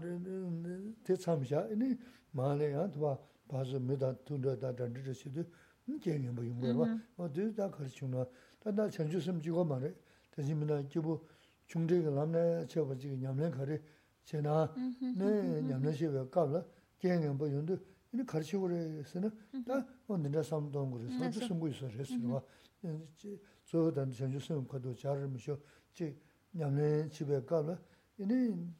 [1.02, 1.96] te tsamsha, ini
[2.32, 5.46] maa le ya tuwa basa mida tunda da dandida shidu,
[5.86, 6.86] hmm, kengi makayo marwa.
[6.86, 7.32] Maa mm-hmm.
[7.32, 8.26] tu da kari chungna,
[8.62, 9.94] da da chanchu samchigo maa re,
[10.30, 11.18] tashi mina kibu
[11.66, 13.80] chungdegi lamna chepa chigi nyamlen kari,
[14.24, 15.16] che naa, mm-hmm.
[15.16, 16.62] ne nyamlen shewa kaabla,
[16.98, 17.80] kengi makayo yundu,
[18.12, 19.32] ini kari chigo re sena,
[19.64, 20.12] da mm-hmm.
[20.12, 22.42] o ninda samdongo re, samchu samgu iso re sirwa.
[23.64, 25.58] Zoho dan chanchu samgu kado charar misho,
[25.94, 26.16] chigi
[26.52, 27.78] nyamne chibe kaabla,
[28.16, 28.74] ini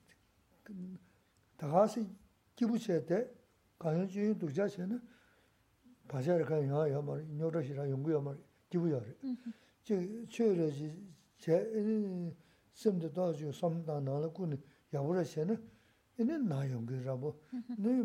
[1.57, 2.07] tagasi
[2.55, 3.35] kibu che te,
[3.77, 5.01] kanyo chiyun dukja che na,
[6.07, 9.17] pachayar kanyo yaa yaa mara, nyoda shira yungu yaa mara, kibu yaa re.
[9.83, 12.35] Che, che re chi, che, ini
[12.73, 15.59] semde toa chiyo samda nala kuni yabura che na,
[16.17, 17.41] ini na yungu rabo,
[17.79, 18.05] ini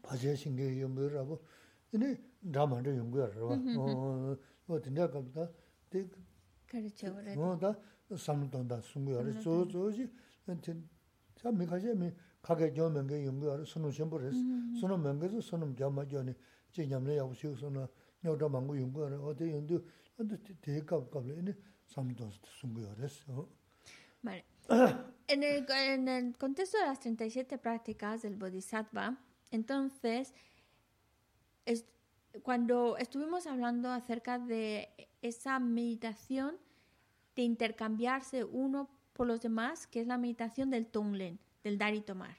[0.00, 1.40] pachayar shingi yungu rabo,
[1.90, 4.38] ini dhamanda yungu yaa rwa.
[4.68, 5.48] O, tinda kaabla,
[7.35, 7.75] 뭐다
[8.17, 10.09] 삼동다 숨고야 저저지
[11.35, 14.37] 참 미가제 미 가게 좀 게 용거를 손을 셴버렸어
[14.79, 16.33] 손을 맹게서 손을 잡아줘니
[16.71, 17.87] 제냠내 야부시고서나
[18.23, 19.79] 녀도 망고 용거를 어디 연도
[20.19, 21.53] 어디 대갑갑래 이네
[21.87, 23.47] 삼동 숨고야랬어
[24.23, 24.45] Vale.
[25.27, 29.17] En el, contexto de las 37 prácticas del Bodhisattva,
[29.49, 30.33] entonces,
[32.43, 34.89] cuando estuvimos hablando acerca de
[35.21, 36.57] esa meditación
[37.36, 42.00] de intercambiarse uno por los demás, que es la meditación del Tonglen, del dar y
[42.00, 42.36] tomar.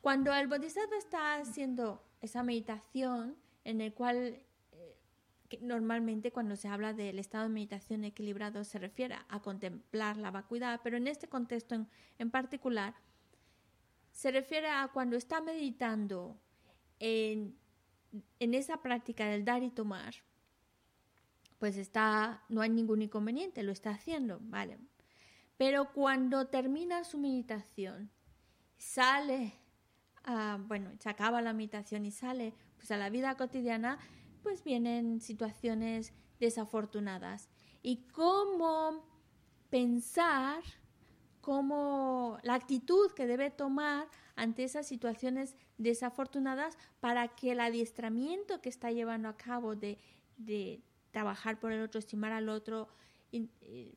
[0.00, 4.40] Cuando el Bodhisattva está haciendo esa meditación, en el cual
[5.60, 10.80] normalmente cuando se habla del estado de meditación equilibrado se refiere a contemplar la vacuidad,
[10.82, 12.94] pero en este contexto en, en particular
[14.12, 16.36] se refiere a cuando está meditando
[16.98, 17.56] en,
[18.40, 20.14] en, esa práctica del dar y tomar,
[21.58, 24.78] pues está, no hay ningún inconveniente, lo está haciendo, ¿vale?
[25.56, 28.10] Pero cuando termina su meditación,
[28.76, 29.54] sale,
[30.66, 33.98] bueno, se acaba la meditación y sale pues a la vida cotidiana,
[34.42, 37.48] pues vienen situaciones desafortunadas.
[37.82, 39.04] Y cómo
[39.68, 40.62] pensar,
[41.40, 48.68] cómo la actitud que debe tomar ante esas situaciones desafortunadas para que el adiestramiento que
[48.68, 49.98] está llevando a cabo de,
[51.18, 52.86] trabajar por el otro, estimar al otro,
[53.32, 53.92] eh,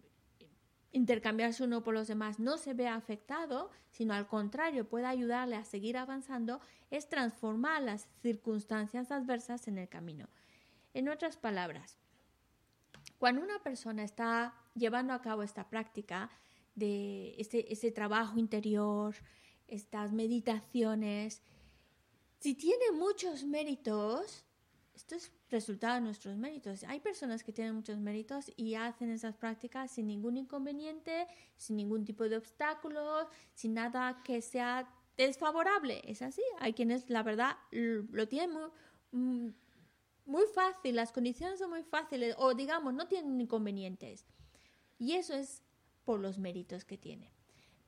[0.92, 5.64] intercambiarse uno por los demás no se vea afectado, sino al contrario puede ayudarle a
[5.64, 10.30] seguir avanzando, es transformar las circunstancias adversas en el camino.
[10.96, 11.96] En otras palabras,
[13.20, 16.32] cuando una persona está llevando a cabo esta práctica
[16.74, 19.14] de este, ese trabajo interior,
[19.68, 21.44] estas meditaciones,
[22.40, 24.44] si tiene muchos méritos,
[25.02, 26.84] esto es resultado de nuestros méritos.
[26.84, 31.28] Hay personas que tienen muchos méritos y hacen esas prácticas sin ningún inconveniente,
[31.58, 34.88] sin ningún tipo de obstáculos, sin nada que sea
[35.18, 36.02] desfavorable.
[36.06, 36.44] Es así.
[36.60, 38.52] Hay quienes, la verdad, lo tienen
[39.12, 39.56] muy,
[40.26, 44.28] muy fácil, las condiciones son muy fáciles o digamos, no tienen inconvenientes.
[45.00, 45.64] Y eso es
[46.06, 47.34] por los méritos que tiene.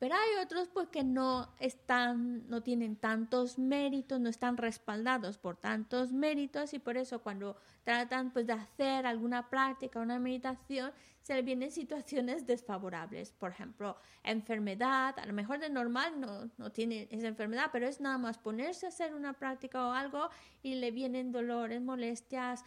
[0.03, 5.55] Pero hay otros pues que no están, no tienen tantos méritos, no están respaldados por
[5.55, 10.91] tantos méritos y por eso cuando tratan pues de hacer alguna práctica, una meditación,
[11.21, 13.31] se les vienen situaciones desfavorables.
[13.31, 18.01] Por ejemplo, enfermedad, a lo mejor de normal no, no tiene esa enfermedad, pero es
[18.01, 20.27] nada más ponerse a hacer una práctica o algo
[20.61, 22.65] y le vienen dolores, molestias,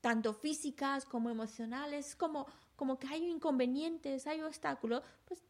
[0.00, 5.42] tanto físicas como emocionales, como, como que hay inconvenientes, hay obstáculos, pues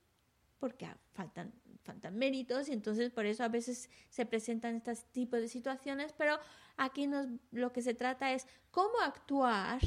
[0.61, 1.53] porque faltan,
[1.83, 6.39] faltan méritos y entonces por eso a veces se presentan estos tipos de situaciones, pero
[6.77, 9.81] aquí nos, lo que se trata es cómo actuar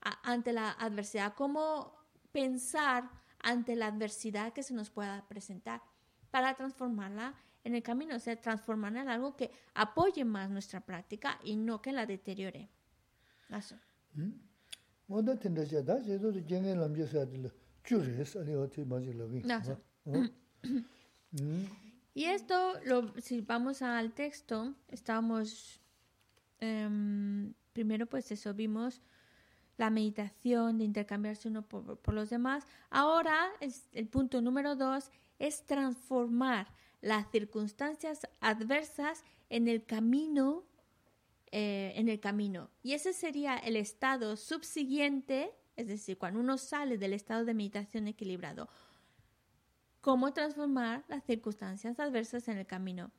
[0.00, 1.94] ante la adversidad, cómo
[2.32, 5.82] pensar ante la adversidad que se nos pueda presentar
[6.30, 7.34] para transformarla
[7.64, 11.80] en el camino, o sea, transformarla en algo que apoye más nuestra práctica y no
[11.80, 12.68] que la deteriore.
[13.50, 13.76] Eso.
[14.14, 14.32] ¿Mm?
[22.14, 25.80] Y esto, lo, si vamos al texto, estamos,
[26.60, 29.00] em, primero pues eso, vimos
[29.78, 32.66] la meditación de intercambiarse uno por, los demás.
[32.90, 36.68] Ahora, es, el punto número dos es transformar
[37.00, 40.64] las circunstancias adversas en el camino,
[41.50, 42.70] eh, en el camino.
[42.82, 48.08] Y ese sería el estado subsiguiente es decir, cuando uno sale del estado de meditación
[48.08, 48.68] equilibrado,
[50.00, 53.10] cómo transformar las circunstancias adversas en el camino.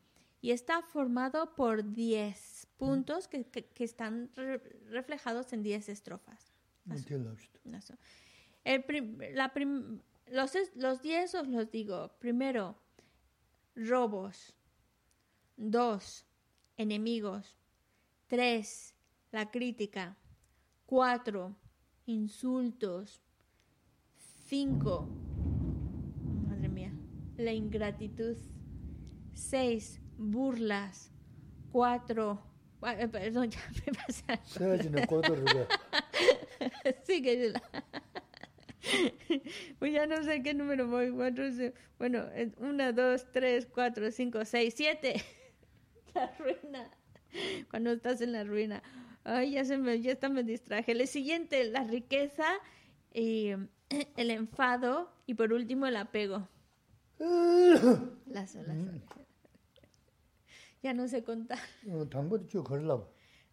[0.41, 3.47] Y está formado por 10 puntos que,
[3.79, 4.29] están
[4.89, 6.53] reflejados en 10 estrofas.
[10.75, 12.11] los 10 os los digo.
[12.19, 12.77] Primero,
[13.75, 14.53] robos.
[15.55, 16.25] Dos,
[16.75, 17.55] enemigos.
[18.27, 18.95] Tres,
[19.31, 20.17] la crítica.
[20.85, 21.55] Cuatro,
[22.05, 23.21] insultos.
[24.47, 25.07] Cinco,
[26.47, 26.93] madre mía,
[27.37, 28.37] la ingratitud.
[29.33, 31.11] Seis, burlas.
[31.71, 32.43] Cuatro,
[32.85, 34.39] eh, perdón, ya me pasa.
[37.03, 37.53] sí, que
[39.79, 41.11] pues ya no sé qué número voy.
[41.11, 41.45] Cuatro,
[41.97, 42.25] bueno,
[42.57, 45.23] una, dos, tres, cuatro, cinco, seis, siete.
[46.13, 46.89] La ruina.
[47.69, 48.83] Cuando estás en la ruina.
[49.23, 50.91] Ay, ya, se me, ya está, me distraje.
[50.91, 52.45] El siguiente, la riqueza,
[53.13, 53.51] y
[54.17, 56.47] el enfado y por último el apego.
[58.25, 58.77] Las olas.
[60.81, 61.59] Ya no sé contar.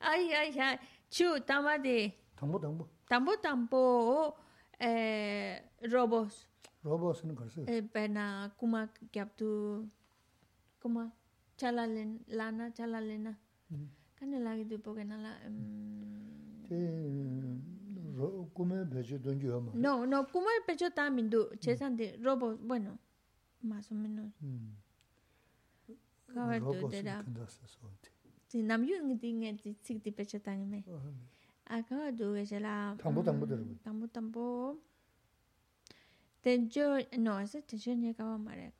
[0.00, 0.78] Ay, ay, ay.
[1.10, 2.14] Chu, tama de.
[2.34, 2.88] Tambo, tambo.
[3.06, 4.36] Tambo, tambo.
[4.78, 6.48] Eh, robos.
[6.82, 7.62] Robos no karse.
[7.68, 9.88] Eh, pena, kuma, kyaptu.
[10.80, 11.12] Kuma,
[11.56, 13.38] chalalen, lana, chalalena.
[14.20, 15.32] Kani lagi du boga nala...
[16.68, 16.76] Te
[18.54, 19.72] kume pecho donji hama?
[19.74, 22.98] No, no, kume pecho ta mindu, chesan di robo, bueno,
[23.62, 24.30] más o menos.
[26.34, 27.24] Kawar du dera.
[28.48, 30.84] Ti namyu ngi di nge di tsik di pecho ta nime.
[31.64, 32.94] A kawar du geche la...
[32.98, 33.74] Tambo tambo dera bu.
[33.82, 34.76] Tambo tambo.
[36.42, 38.70] Tenjo, no, ese tenjo nye kawa mara.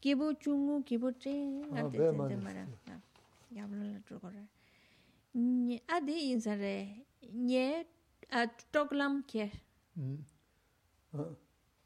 [0.00, 2.66] Kibu chungu, kibu ching, ngate tenjo mara.
[2.86, 3.00] Kare.
[3.50, 4.42] yabla la chukwa ra.
[5.94, 7.86] Adi insa re, nye
[8.72, 9.50] chok lam kye.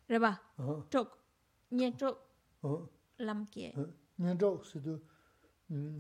[0.09, 0.41] Reba,
[0.91, 1.19] chok,
[1.73, 2.19] nye chok
[3.19, 3.73] lam kye.
[4.19, 5.01] Nye chok sido,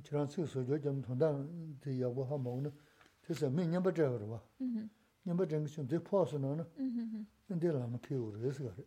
[0.02, 2.70] chiran sik sojo jam thondan di yabwa ha maung na,
[3.22, 4.40] tisa mi nyamba chaywa rwa.
[5.24, 6.64] Nyamba chaywa kishun, di pwa su na na,
[7.46, 8.84] 근데 라마 키우 그래서 그래.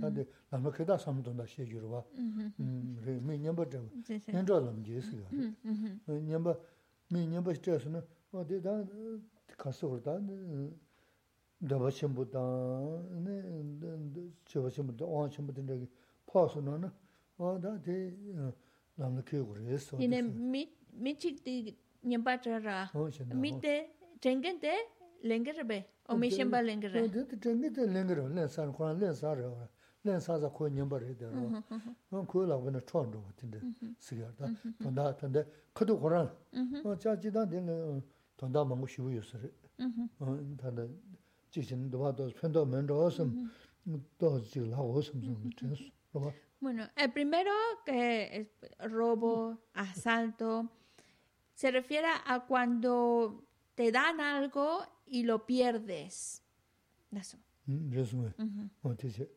[0.00, 2.04] 근데 라마 크다 삼돈다 시주로 봐.
[2.14, 3.84] 음, 그래 미 냠바 저.
[4.32, 5.54] 냠저 라마 제스 그래.
[6.06, 6.56] 냠바
[7.10, 8.02] 미 냠바 스트레스는
[8.32, 8.84] 어디다
[9.56, 10.20] 가서 그러다.
[11.60, 13.02] dāba chenpo dāng,
[14.46, 15.88] cheba chenpo dāng, wāng chenpo dāng dāgi
[16.30, 16.90] pāsu nā na,
[17.38, 18.14] wā dā dē
[18.98, 19.98] nāmla kio gu rē sō.
[19.98, 21.74] Yine mi chik dī
[22.06, 22.86] nyambā chā rā,
[23.34, 23.74] mi dē,
[24.22, 24.76] jengen dē
[25.20, 25.84] te lenger be.
[26.08, 27.70] O tengi
[28.34, 29.34] len san, len sa
[30.04, 30.48] len sa za
[30.98, 31.60] re de la
[40.72, 40.88] da.
[41.50, 41.86] Cha yu
[42.66, 42.86] men
[44.70, 46.32] la wo sam sam, chen su, rwa.
[46.60, 47.52] Bueno, el primero
[47.86, 48.48] que es
[48.90, 50.68] robo, asalto,
[51.54, 53.44] se refiere a cuando
[53.74, 56.42] te dan algo y lo pierdes.
[57.10, 57.38] Eso.
[57.66, 58.34] Re su me,
[58.82, 59.28] o te che.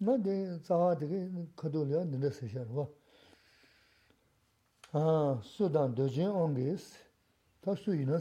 [0.00, 2.88] Nga de, zawa dike, kato liya, nile se sha rwa.
[4.92, 5.40] Ah,
[7.60, 8.20] ta su ina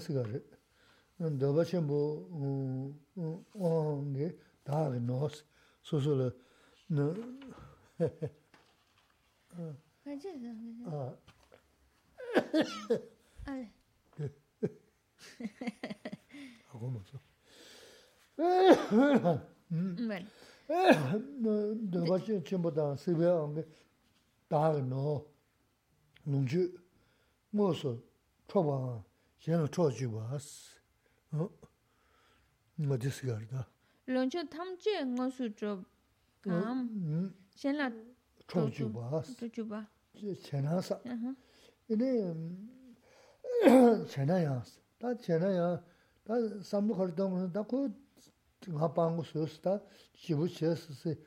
[3.57, 4.37] onge,
[4.99, 5.45] nos,
[6.05, 6.33] le,
[10.87, 11.13] ah,
[13.45, 13.71] Ale.
[16.71, 17.19] 하고 뭐죠.
[20.07, 20.25] 네.
[21.91, 23.67] 너 같이 전부다 세배한 게
[24.47, 25.27] 다노
[26.23, 26.73] 농주
[27.49, 27.97] 뭐서
[28.47, 29.03] 초바
[29.39, 30.79] 제가 초주 봤어.
[31.31, 31.49] 어?
[32.75, 33.67] 뭐 디스가르다.
[34.05, 37.91] 론초 탐제 응어수 좀감 셴라
[38.47, 39.33] 초주 봤어.
[39.35, 39.87] 초주 봐.
[40.43, 41.01] 제나사.
[41.89, 42.33] 이네
[44.07, 44.63] 제나야.
[44.99, 45.83] 다 제나야.
[46.31, 47.89] 다 삼무 걸동은 다고
[48.65, 49.81] 하방고 소스다
[50.13, 51.19] 지부 제스스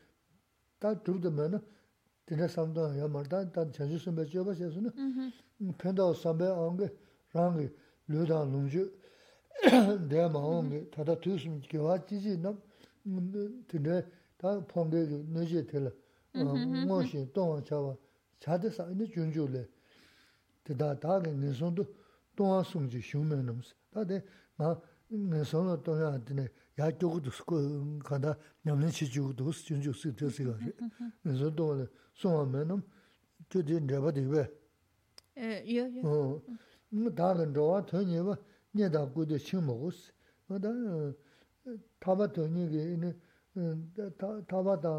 [0.78, 1.61] 다 두드면
[2.24, 4.90] 드네 삼도 야마다 다 제주스 매주 버셔서는
[5.76, 6.88] 편도 삼배 안게
[7.34, 7.70] 랑게
[8.09, 8.98] 르다 롱주
[10.09, 12.57] 내 마음이 다다 두스면 교화지지 너
[13.68, 14.07] 드네
[14.38, 15.92] 다 폼게 너지 될
[16.86, 17.94] 뭐시 동안 잡아
[18.40, 19.68] 자대사 이제 준주래
[20.64, 21.84] 대다 다게 내손도
[22.34, 24.24] 동안 숨지 쉬우면 넘스 다데
[24.57, 24.80] 나
[25.12, 26.48] sōla tōyā tīne
[26.78, 27.59] yā kyōgu tōs kō
[28.02, 28.34] kāndā
[28.64, 30.72] ñamlin shī chīgu tōs chūn chūg sī tō sī gā rī.
[31.24, 31.86] Sō tō wā
[32.16, 32.80] sōngwa mē nōm
[33.50, 34.44] chū tī nirabā tī wē.
[35.36, 36.40] Yō, yō.
[36.94, 38.34] Mō tā gā rōwā tō nye wā
[38.74, 40.11] nye tā gu tō shīng mō gu sī.
[40.48, 40.72] Mō tā
[42.00, 43.12] tāpa tō nye gī inī
[44.48, 44.92] tāpa tā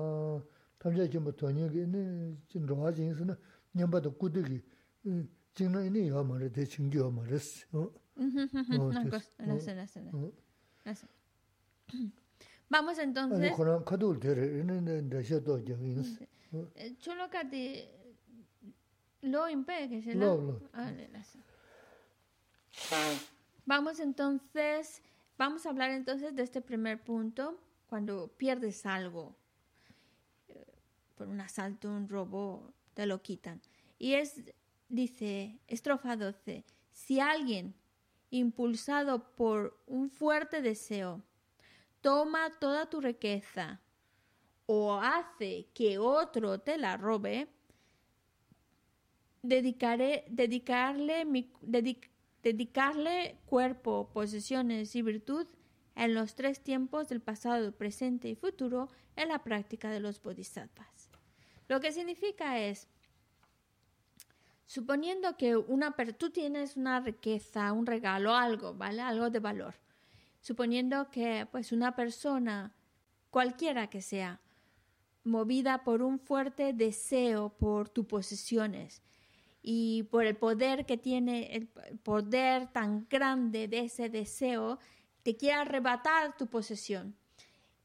[0.79, 2.05] tamchā chī mō tō nye gī inī
[2.47, 3.35] chīn rōwā chīng sī na
[3.75, 4.61] nyambā tō gu tī gī
[5.57, 7.65] chīng na inī yō mā rī tē chīng gī yō mā rī sī.
[21.11, 21.39] La sé.
[23.65, 25.01] Vamos entonces,
[25.37, 29.35] vamos a hablar entonces de este primer punto, cuando pierdes algo
[30.47, 30.65] eh,
[31.15, 33.61] por un asalto, un robo, te lo quitan.
[33.97, 34.41] Y es,
[34.89, 37.73] dice, estrofa 12, si alguien,
[38.29, 41.23] impulsado por un fuerte deseo,
[42.01, 43.81] toma toda tu riqueza
[44.65, 47.47] o hace que otro te la robe,
[49.41, 52.09] dedicaré, dedicarle, mi- dedic-
[52.41, 55.47] dedicarle cuerpo, posesiones y virtud
[55.95, 61.09] en los tres tiempos del pasado, presente y futuro en la práctica de los bodhisattvas.
[61.67, 62.87] Lo que significa es,
[64.65, 69.01] suponiendo que una tú tienes una riqueza, un regalo, algo, ¿vale?
[69.01, 69.75] Algo de valor.
[70.41, 72.73] Suponiendo que pues una persona,
[73.29, 74.39] cualquiera que sea,
[75.23, 79.01] movida por un fuerte deseo por tus posesiones
[79.61, 84.77] y por el poder que tiene, el poder tan grande de ese deseo,
[85.23, 87.15] te quiere arrebatar tu posesión.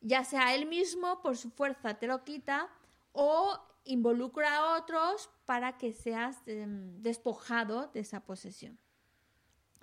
[0.02, 2.68] Ya sea él mismo por su fuerza te lo quita
[3.12, 3.58] o
[3.92, 8.78] involucra a otros para que seas em, despojado de esa posesión,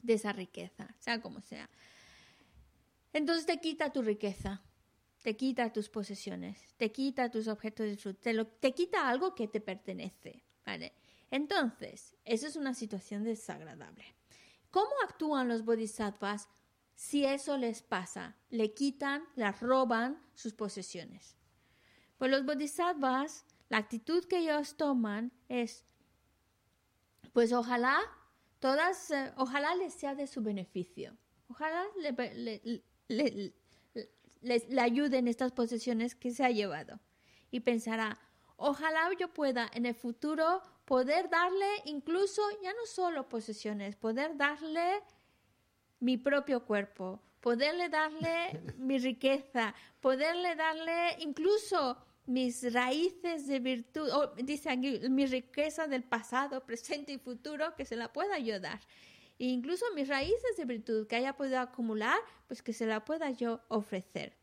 [0.01, 1.69] de esa riqueza, sea como sea.
[3.13, 4.61] Entonces te quita tu riqueza,
[5.23, 9.47] te quita tus posesiones, te quita tus objetos de disfrute, te, te quita algo que
[9.47, 10.43] te pertenece.
[10.67, 10.93] ¿vale?
[11.31, 14.03] Entonces, eso es una situación desagradable.
[14.69, 16.49] ¿Cómo actúan los bodhisattvas
[16.93, 18.35] si eso les pasa?
[18.49, 21.37] Le quitan, les roban sus posesiones.
[22.17, 25.85] Pues los bodhisattvas, la actitud que ellos toman es,
[27.33, 27.99] pues ojalá,
[28.59, 31.17] todas, eh, ojalá les sea de su beneficio.
[31.49, 33.53] Ojalá le, le,
[34.41, 36.99] le ayuden estas posesiones que se ha llevado.
[37.51, 38.19] Y pensará,
[38.55, 45.03] ojalá yo pueda en el futuro poder darle incluso, ya no solo posesiones, poder darle
[45.99, 51.97] mi propio cuerpo, poderle darle mi riqueza, poderle darle incluso
[52.27, 57.85] mis raíces de virtud, o dice aquí, mi riqueza del pasado, presente y futuro, que
[57.85, 58.79] se la pueda ayudar.
[59.39, 63.31] E incluso mis raíces de virtud que haya podido acumular, pues que se la pueda
[63.31, 64.33] yo ofrecer.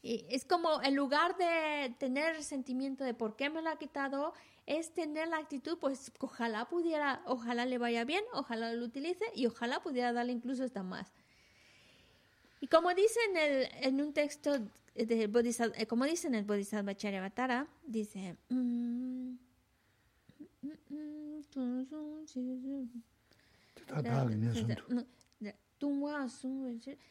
[0.00, 4.32] Y es como en lugar de tener sentimiento de por qué me lo ha quitado,
[4.66, 9.46] es tener la actitud, pues ojalá pudiera, ojalá le vaya bien, ojalá lo utilice y
[9.46, 11.12] ojalá pudiera darle incluso hasta más.
[12.60, 14.58] Y como dice en, el, en un texto
[14.94, 18.36] de Bodhisattva, eh, como dice en el Bodhisattva Charyavatara, dice...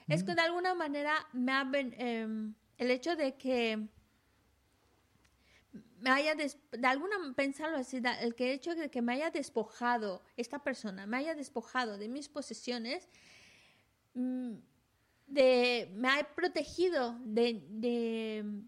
[0.08, 3.88] Es que de alguna manera me ha, eh, el hecho de que
[6.00, 10.60] me haya, de alguna, pensarlo así, el que hecho de que me haya despojado, esta
[10.60, 13.08] persona, me haya despojado de mis posesiones,
[14.16, 14.54] mm,
[15.32, 17.64] me ha protegido de,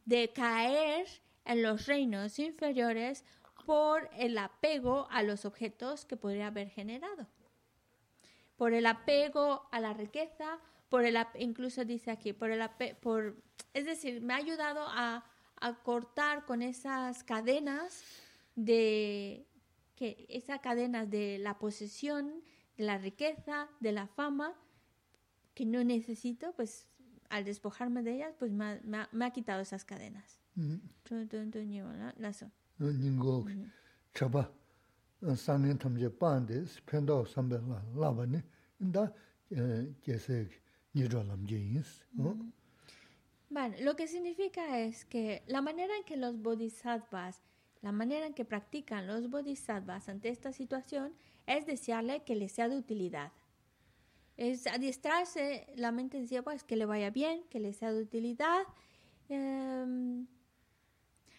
[0.05, 1.07] de, caer
[1.45, 3.23] en los reinos inferiores
[3.65, 7.27] por el apego a los objetos que podría haber generado,
[8.57, 10.59] por el apego a la riqueza,
[10.89, 12.61] por el incluso dice aquí, por el
[13.01, 13.35] por,
[13.73, 15.25] es decir, me ha ayudado a
[15.63, 18.03] a cortar con esas cadenas
[18.55, 19.47] de
[19.95, 22.43] que esas cadenas de la posesión,
[22.75, 24.53] de la riqueza, de la fama
[25.53, 26.87] que no necesito, pues
[27.29, 30.39] al despojarme de ellas, pues me, me, me ha quitado esas cadenas.
[43.49, 47.41] Bueno, lo que significa es que la manera en que los bodhisattvas,
[47.81, 51.13] la manera en que practican los bodhisattvas ante esta situación
[51.45, 53.31] es desearle que le sea de utilidad.
[54.37, 58.63] Es adiestrarse, la mente decía, pues que le vaya bien, que le sea de utilidad.
[59.29, 60.27] Em,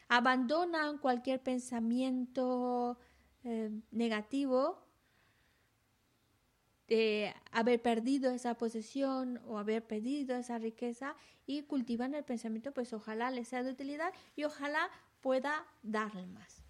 [0.08, 2.98] abandonan cualquier pensamiento
[3.42, 4.84] em, negativo
[6.88, 11.16] de haber perdido esa posesión o haber perdido esa riqueza
[11.46, 14.90] y cultivan el pensamiento, pues ojalá le sea de utilidad y ojalá
[15.20, 16.62] pueda darle más.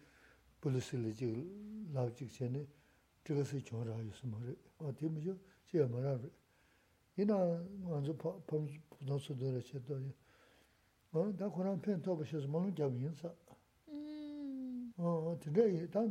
[0.59, 2.67] polisi li chik lao chik che ne,
[3.23, 6.31] dhigasi chon ra yusu ma re, a ti mi jo che ya ma ra re.
[7.15, 8.79] Ina nganzu pamzu
[9.19, 13.35] su dhara che to ya, dha khurana pen toba shesu ma lung gyabi yin sa.
[15.39, 16.01] Tindra yi, dha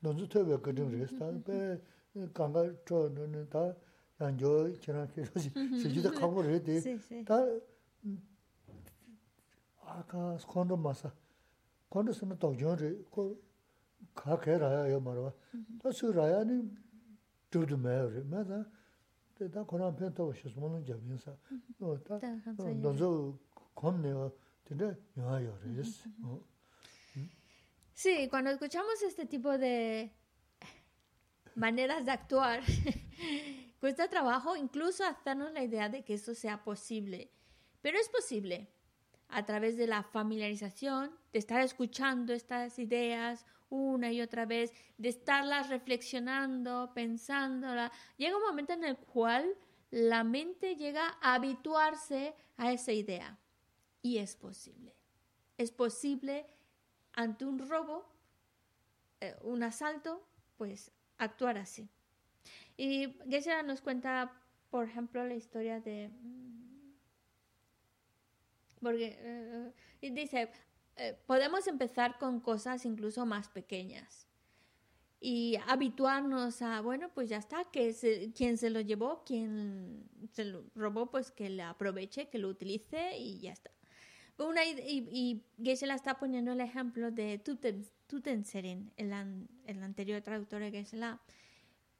[0.00, 1.80] nganzu toba kadhim re, dha pe
[2.33, 3.73] 강가 저는 다
[4.17, 6.71] 안저 지난 계속 시주도 가고 그래도
[7.25, 7.35] 다
[9.83, 11.11] 아까 스콘도 마사
[11.89, 13.41] 콘도 스는 도저리 그
[14.15, 15.31] 가게라야 요 말아
[15.81, 16.71] 또 수라야니
[17.49, 18.65] 두두 매를 맞아
[19.35, 21.35] 대다 그런 편도 없이 뭐는 잡인사
[21.79, 22.19] 어다
[22.81, 23.37] 너저
[23.75, 24.31] 건네요
[24.63, 26.41] 근데 야요 그랬어 어
[27.93, 30.11] Sí, cuando escuchamos este tipo de
[31.56, 32.62] maneras de actuar,
[33.80, 37.32] cuesta trabajo incluso hacernos la idea de que eso sea posible.
[37.80, 38.70] Pero es posible
[39.28, 45.08] a través de la familiarización, de estar escuchando estas ideas una y otra vez, de
[45.08, 47.90] estarlas reflexionando, pensándolas.
[48.16, 49.56] Llega un momento en el cual
[49.90, 53.38] la mente llega a habituarse a esa idea.
[54.02, 54.94] Y es posible.
[55.58, 56.46] Es posible
[57.12, 58.06] ante un robo,
[59.20, 60.24] eh, un asalto,
[60.56, 61.88] pues actuar así.
[62.76, 64.32] Y Geshe nos cuenta,
[64.70, 66.08] por ejemplo, la historia de...
[66.08, 66.56] Mm,
[68.80, 70.50] porque eh, y dice,
[70.96, 74.26] eh, podemos empezar con cosas incluso más pequeñas
[75.20, 80.44] y habituarnos a, bueno, pues ya está, que se, quien se lo llevó, quien se
[80.44, 83.70] lo robó, pues que le aproveche, que lo utilice y ya está.
[84.38, 89.12] Una, y, y Geshe la está poniendo el ejemplo de Tuten, Tutenserin, el,
[89.66, 91.20] el anterior traductor de Geshe la.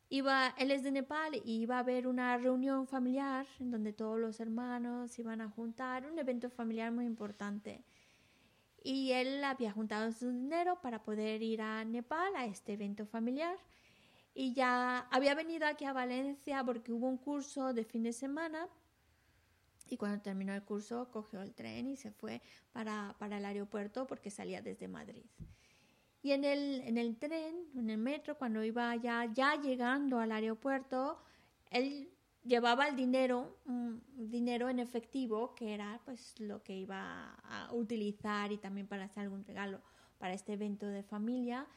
[0.09, 4.19] Iba, él es de Nepal y iba a haber una reunión familiar en donde todos
[4.21, 7.85] los hermanos iban a juntar, un evento familiar muy importante.
[8.85, 13.57] Y él había juntado su dinero para poder ir a Nepal a este evento familiar.
[14.33, 18.69] Y ya había venido aquí a Valencia porque hubo un curso de fin de semana
[19.89, 22.43] y cuando terminó el curso cogió el tren y se fue
[22.73, 25.25] para, para el aeropuerto porque salía desde Madrid.
[26.27, 30.33] Y en el, en el tren, en el metro, cuando iba ya, ya llegando al
[30.33, 31.23] aeropuerto,
[31.71, 32.11] él
[32.43, 38.51] llevaba el dinero, un dinero en efectivo, que era pues lo que iba a utilizar
[38.51, 39.81] y también para hacer algún regalo
[40.19, 41.69] para este evento de familia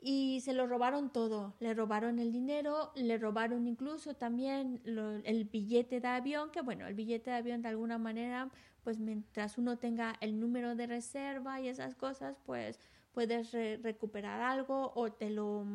[0.00, 1.54] y se lo robaron todo.
[1.60, 6.94] Le robaron el dinero, le robaron incluso también el billete de avión, que bueno, el
[6.94, 8.50] billete de avión de alguna manera,
[8.82, 12.80] pues mientras uno tenga el número de reserva y esas cosas, pues
[13.16, 13.50] puedes
[13.82, 15.66] recuperar algo o te lo,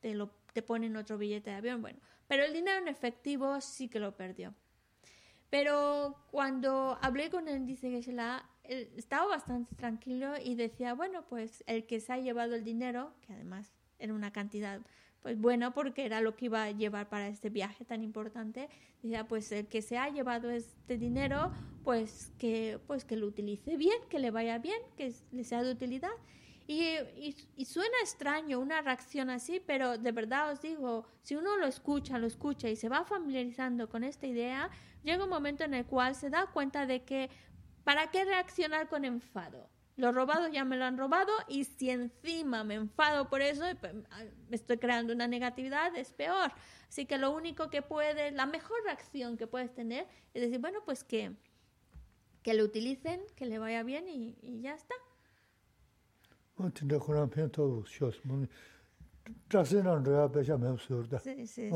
[0.00, 1.80] te lo te ponen otro billete de avión.
[1.80, 4.52] Bueno, pero el dinero en efectivo sí que lo perdió.
[5.50, 8.40] Pero cuando hablé con él, dice que
[8.96, 13.34] estaba bastante tranquilo y decía, bueno, pues el que se ha llevado el dinero, que
[13.34, 13.70] además
[14.00, 14.80] era una cantidad
[15.22, 18.68] pues bueno porque era lo que iba a llevar para este viaje tan importante,
[19.00, 21.52] decía, pues el que se ha llevado este dinero,
[21.84, 25.70] pues que pues que lo utilice bien, que le vaya bien, que le sea de
[25.70, 26.10] utilidad.
[26.66, 26.96] Y,
[27.56, 32.18] y, suena extraño una reacción así, pero de verdad os digo, si uno lo escucha,
[32.18, 34.70] lo escucha y se va familiarizando con esta idea,
[35.02, 37.28] llega un momento en el cual se da cuenta de que
[37.84, 39.68] ¿Para qué reaccionar con enfado?
[39.96, 43.94] Lo robado ya me lo han robado y si encima me enfado por eso, pues,
[44.10, 46.50] ah, me estoy creando una negatividad, es peor.
[46.88, 50.80] Así que lo único que puedes, la mejor reacción que puedes tener es decir, bueno,
[50.84, 51.36] pues que,
[52.42, 54.94] que lo utilicen, que le vaya bien y, y ya está.
[61.18, 61.68] Sí, sí, sí.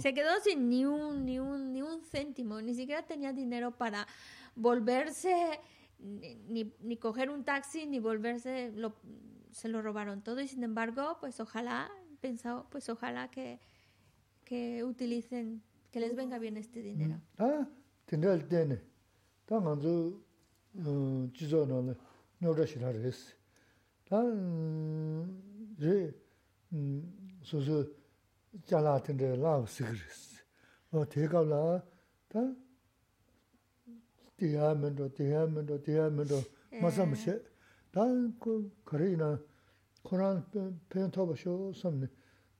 [0.00, 4.06] Se quedó sin ni un, ni un, ni un céntimo, ni siquiera tenía dinero para
[4.54, 5.58] volverse,
[5.98, 8.94] ni, ni coger un taxi, ni volverse, lo,
[9.50, 10.40] se lo robaron todo.
[10.40, 11.90] Y sin embargo, pues ojalá,
[12.20, 13.58] pensado, pues ojalá que,
[14.44, 17.20] que utilicen, que les venga bien este dinero.
[17.38, 17.66] Ah,
[18.04, 18.46] tendrá el
[21.32, 21.66] chizo
[24.08, 24.22] 다
[25.80, 26.14] 제,
[26.72, 27.84] 음, 소소
[28.64, 30.44] 잘라던데 라고 쓰그리스.
[30.92, 31.82] 어 대가라
[32.28, 32.54] 다
[34.36, 36.34] 대하면도 대하면도 대하면도
[36.80, 37.30] 맞아무시.
[37.90, 39.40] 다그 거래나
[40.02, 40.46] 코란
[40.88, 42.06] 펜토 보셔 섬네.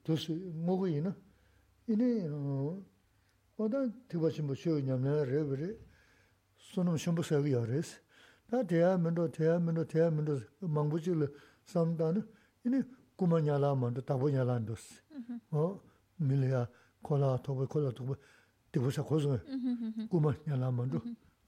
[0.03, 1.16] 도스 먹으이나
[1.88, 2.82] 이네 어
[3.57, 5.78] 어다 되버신 보셔 왜냐면 레브리
[6.59, 8.01] 수능 신부 사기 열레스.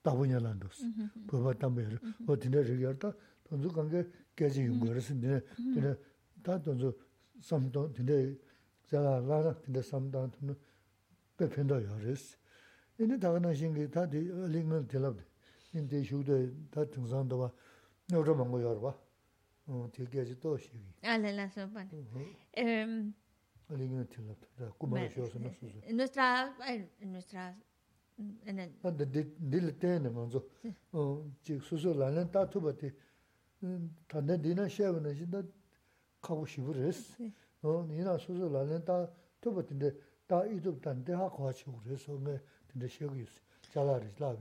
[0.04, 0.84] 다분야란도스
[1.28, 3.14] 보바 담베르 어디네 리얼다
[3.46, 4.06] 돈주 관계
[4.36, 5.40] 깨지 용거스 네
[5.76, 5.96] 네.
[6.44, 6.92] 다 돈주
[7.40, 8.36] 삼도 네
[8.86, 10.54] 자라 라라 네 삼도 네
[11.38, 12.38] 베펜도 요레스
[13.00, 15.16] 이네 다가나 신기 다디 링을 텔랍
[15.78, 17.52] 인데 슈데 다 등산도 봐
[18.10, 18.98] 너로 먹고 열어 봐
[19.66, 20.78] 어, 되게 아주 또 시기.
[21.02, 21.90] 알라라서 반.
[22.58, 23.14] 음.
[23.70, 24.38] 링을 텔랍.
[24.58, 25.68] 다 꾸마를 쉬어서 넣었어.
[25.88, 27.56] nuestra en nuestra
[28.20, 29.10] en el 아, 근데
[29.40, 30.44] 늘 때는 먼저
[30.92, 32.92] 어, 지 수수 라는 따투버티
[33.64, 35.42] 음, 단내 디나 쉐브는 진짜
[36.22, 37.24] 가고 싶으랬어.
[37.62, 39.10] 어, 니나 수수 라는 따
[39.40, 39.80] 투버티인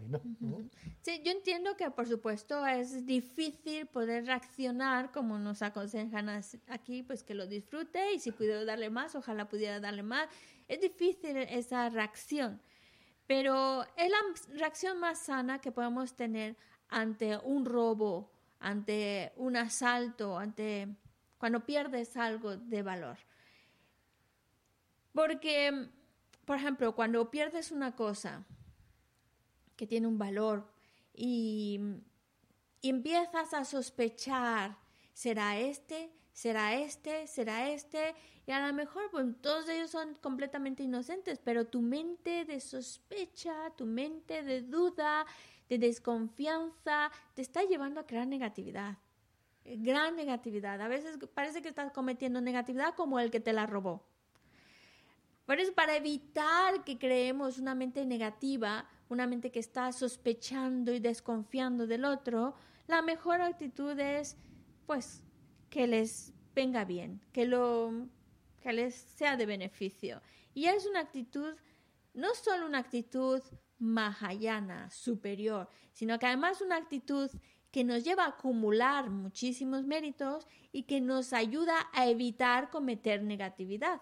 [0.10, 0.22] ¿no?
[1.02, 6.30] Sí, yo entiendo que por supuesto es difícil poder reaccionar como nos aconsejan
[6.68, 10.28] aquí, pues que lo disfrute y si pudiera darle más, ojalá pudiera darle más.
[10.68, 12.62] Es difícil esa reacción,
[13.26, 16.56] pero es la reacción más sana que podemos tener
[16.90, 20.88] ante un robo, ante un asalto, ante
[21.38, 23.18] cuando pierdes algo de valor.
[25.14, 25.90] Porque,
[26.46, 28.46] por ejemplo, cuando pierdes una cosa,
[29.78, 30.68] que tiene un valor
[31.14, 31.80] y,
[32.84, 34.78] empiezas a sospechar,
[35.14, 36.12] ¿será este?
[36.32, 37.28] ¿Será este?
[37.28, 38.16] ¿Será este?
[38.46, 43.72] Y a lo mejor pues, todos ellos son completamente inocentes, pero tu mente de sospecha,
[43.76, 45.26] tu mente de duda,
[45.68, 48.98] de desconfianza, te está llevando a crear negatividad.
[49.66, 50.80] Gran negatividad.
[50.80, 54.06] A veces parece que estás cometiendo negatividad como el que te la robó.
[55.46, 61.00] Por eso, para evitar que creemos una mente negativa, una mente que está sospechando y
[61.00, 62.56] desconfiando del otro,
[62.88, 64.38] la mejor actitud es,
[64.86, 65.24] pues,
[65.70, 68.08] que les venga bien, que lo
[68.62, 70.22] que les sea de beneficio.
[70.54, 71.56] Y es una actitud,
[72.14, 73.42] no solo una actitud
[73.80, 77.30] mahayana, superior, sino que además una actitud
[77.72, 84.02] que nos lleva a acumular muchísimos méritos y que nos ayuda a evitar cometer negatividad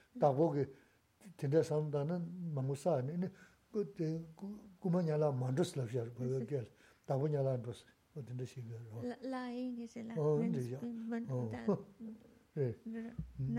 [0.19, 0.65] dāgbō kī
[1.39, 2.19] tīndē sāmbdā nā
[2.55, 2.99] māngu sā,
[3.71, 6.03] kūma ñālā māndrūs lā fiyā,
[7.07, 7.85] dāgbō ñālā ndrūs,
[8.17, 9.15] tīndē shī kī rō.
[9.31, 10.13] Lā yīngi sī lā,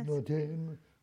[0.03, 0.38] nō tī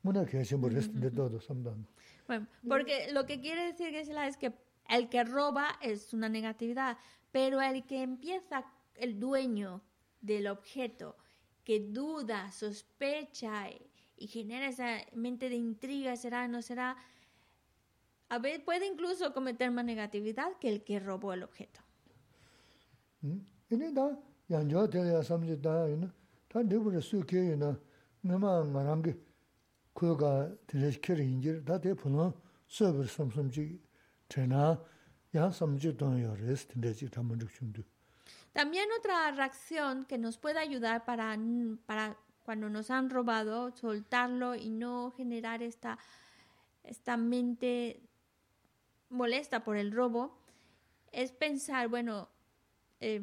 [0.06, 1.86] mūnā kia shīmbu rīs tīndē dōdō sāmbdā nā.
[2.28, 4.54] Bueno, porque lo que quiere decir Geshe-la es que
[4.88, 6.98] el que roba es una negatividad,
[7.32, 9.82] pero el que empieza, el dueño
[10.22, 11.16] del objeto,
[11.64, 13.70] que duda, sospecha,
[14.20, 16.98] y genera esa mente de intriga, será, no será.
[18.28, 21.82] A veces puede incluso cometer más negatividad que el que robó el objeto.
[38.54, 41.38] También otra reacción que nos puede ayudar para
[42.50, 46.00] cuando nos han robado, soltarlo y no generar esta,
[46.84, 48.02] esta mente
[49.10, 50.36] molesta por el robo,
[51.12, 52.28] es pensar, bueno,
[53.02, 53.22] eh,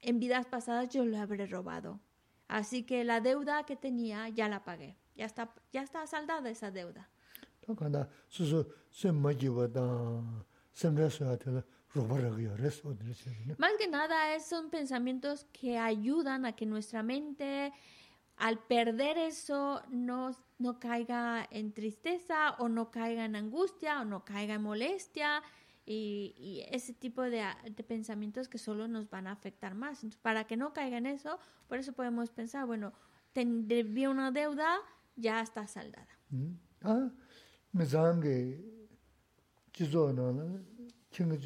[0.00, 2.00] en vidas pasadas yo lo habré robado.
[2.48, 4.96] Así que la deuda que tenía ya la pagué.
[5.14, 7.10] Ya está, ya está saldada esa deuda.
[13.58, 17.72] Más que nada son pensamientos que ayudan a que nuestra mente
[18.36, 24.24] al perder eso no, no caiga en tristeza o no caiga en angustia o no
[24.24, 25.42] caiga en molestia
[25.86, 27.44] y, ese tipo de,
[27.86, 29.98] pensamientos que solo nos van a afectar más.
[29.98, 32.92] Entonces, para que no caiga en eso, por eso podemos pensar, bueno,
[33.34, 34.78] debí una deuda,
[35.14, 36.08] ya está saldada.
[36.32, 36.58] Mm-hmm.
[36.82, 37.08] Ah,
[37.72, 38.60] me zangue,
[41.10, 41.38] chingue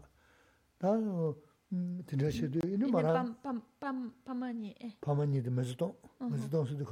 [0.78, 0.92] 다
[2.06, 6.84] 드려셔도 이니 Y de 마라 pam, pam, pam, pamani, eh, 파마니드 메스도 메스도 수도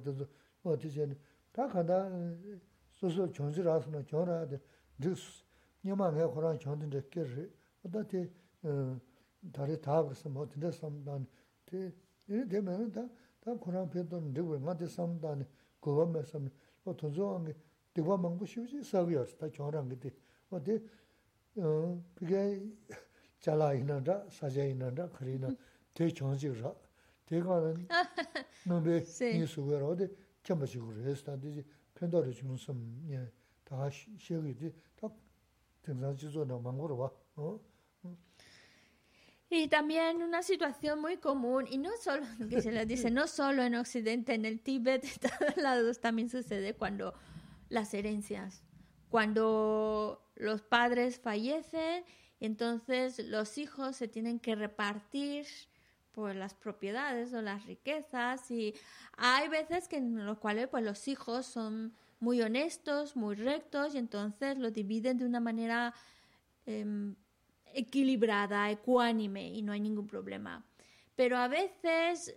[0.63, 1.07] 어 뒤에
[1.51, 2.09] 다 간다.
[2.91, 4.59] 소소 존재라서는 전화야 돼.
[4.99, 5.43] 드스
[5.83, 7.51] 녀만 해 그런 전든데 깨지.
[7.83, 8.29] 어때
[8.63, 8.99] 어
[9.51, 11.27] 다리 다 그래서 뭐 근데 삼단
[11.65, 11.91] 대
[12.27, 15.45] 이래 되면 다다 그런 편도 되고 맞대 삼단
[15.81, 16.49] 그거 말씀
[16.83, 17.55] 뭐 도저한 게
[17.93, 19.37] 되고 먹고 싶지 사고였어.
[19.37, 20.13] 다 전화한 게
[20.49, 20.79] 어디
[21.57, 22.63] 어 그게
[23.39, 25.57] 잘아 있는다 사제 있는다 그리는
[39.49, 43.61] Y también una situación muy común, y no solo, que se le dice, no solo
[43.61, 47.13] en Occidente, en el Tíbet, en todos lados también sucede cuando
[47.69, 48.63] las herencias.
[49.09, 52.03] Cuando los padres fallecen,
[52.39, 55.45] entonces los hijos se tienen que repartir
[56.13, 58.73] por las propiedades o las riquezas y
[59.17, 63.97] hay veces que en los cuales pues los hijos son muy honestos, muy rectos y
[63.97, 65.93] entonces lo dividen de una manera
[66.65, 67.13] eh,
[67.73, 70.65] equilibrada, ecuánime y no hay ningún problema.
[71.15, 72.35] Pero a veces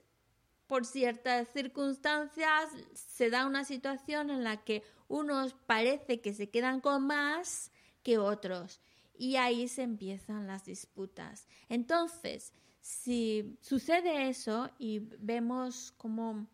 [0.66, 6.81] por ciertas circunstancias se da una situación en la que unos parece que se quedan
[6.81, 7.70] con más
[8.03, 8.81] que otros
[9.18, 11.47] y ahí se empiezan las disputas.
[11.68, 12.53] Entonces,
[12.87, 16.47] si sucede eso y vemos como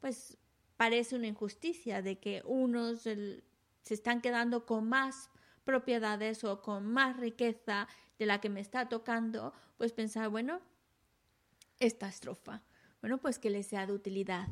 [0.00, 0.38] pues
[0.76, 3.42] parece una injusticia de que unos se
[3.82, 5.30] están quedando con más
[5.64, 7.88] propiedades o con más riqueza
[8.18, 10.60] de la que me está tocando, pues pensar, bueno,
[11.80, 12.62] esta estrofa
[13.00, 14.48] bueno, pues que les sea de utilidad,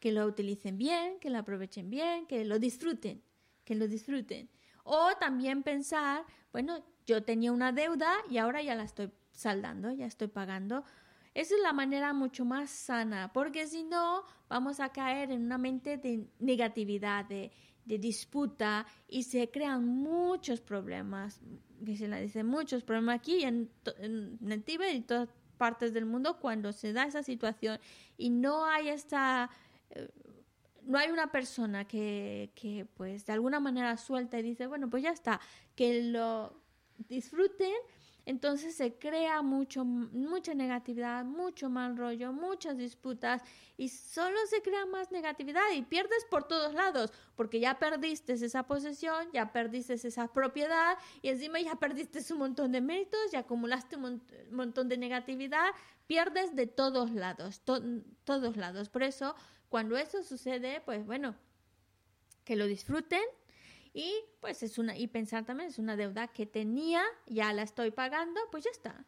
[0.00, 3.22] que lo utilicen bien, que lo aprovechen bien, que lo disfruten,
[3.64, 4.48] que lo disfruten.
[4.84, 10.06] O también pensar, bueno, yo tenía una deuda y ahora ya la estoy saldando, ya
[10.06, 10.84] estoy pagando.
[11.34, 15.58] Esa es la manera mucho más sana, porque si no, vamos a caer en una
[15.58, 17.52] mente de negatividad, de,
[17.84, 21.40] de disputa y se crean muchos problemas,
[21.84, 26.06] que se la dice muchos problemas aquí en, en, en Tíbet y todo, partes del
[26.06, 27.78] mundo cuando se da esa situación
[28.16, 29.50] y no hay esta
[29.90, 30.08] eh,
[30.84, 35.02] no hay una persona que, que pues de alguna manera suelta y dice bueno pues
[35.02, 35.40] ya está
[35.74, 36.62] que lo
[37.08, 37.74] disfruten
[38.28, 43.40] entonces se crea mucho, mucha negatividad, mucho mal rollo, muchas disputas
[43.78, 48.64] y solo se crea más negatividad y pierdes por todos lados porque ya perdiste esa
[48.64, 53.96] posesión, ya perdiste esa propiedad y encima ya perdiste un montón de méritos y acumulaste
[53.96, 55.70] un montón de negatividad,
[56.06, 58.90] pierdes de todos lados, todos lados.
[58.90, 59.36] Por eso,
[59.70, 61.34] cuando eso sucede, pues bueno,
[62.44, 63.22] que lo disfruten
[63.98, 67.90] y pues es una, y pensar también es una deuda que tenía, ya la estoy
[67.90, 69.04] pagando, pues ya está.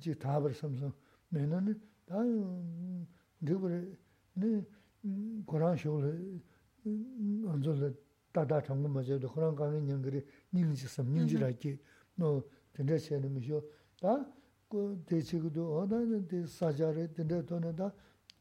[0.00, 0.92] 지 타버 삼성.
[1.30, 2.16] 매는 다
[3.40, 3.96] 누구를
[4.34, 4.62] 네
[5.46, 6.40] 고랑 쇼를
[7.46, 7.96] 안절
[8.32, 11.78] 다다 정금 맞아도 고랑 가는 연결이 님지 섬 님지라기
[12.16, 13.62] 너 근데 제는 미쇼
[14.00, 17.92] 다그 대치기도 어다는 대 사자를 근데 돈에다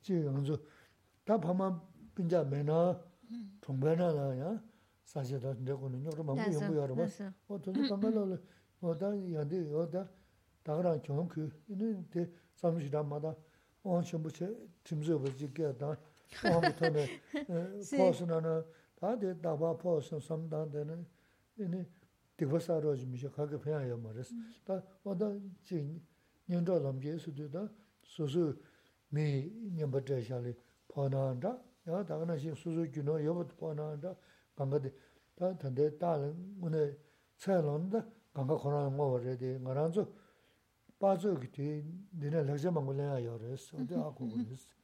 [0.01, 0.57] 지 안조
[1.25, 1.81] 다 밤만
[2.15, 2.99] 빈자 매나
[3.61, 4.63] 동배나야?
[5.03, 7.03] 사제다 내고는 요로 막 연구하러 봐
[7.47, 8.37] 어.떤 담발로
[8.81, 10.09] 어다 야데 어다
[10.66, 13.34] 다그라 경그 이는 데 삼시다 마다
[13.82, 15.96] 온 첨부체 팀즈어 버지게 다
[16.44, 17.07] 아무튼에
[17.96, 18.64] 포스나나
[18.96, 21.07] 다데 다바 포스 삼단데는
[21.59, 21.84] 이니
[22.36, 24.34] 디버사로 좀 이제 가게 배워야 말았어
[24.64, 25.32] 다 어다
[25.62, 26.00] 진
[26.46, 27.68] 년도 넘게서도
[28.03, 28.55] 소소
[29.09, 30.55] 미 년버터샤리
[30.88, 34.14] 포나한다 야 다가나 시 소소 주노 여부 포나한다
[34.55, 34.92] 방가데
[35.34, 36.98] 다 단데 다른 오늘
[37.36, 40.12] 차론다 방가 코로나 뭐 그래도 말한죠
[40.98, 44.82] 빠져 그때 내가 레저 망고래야 요레스 어디 하고 그랬어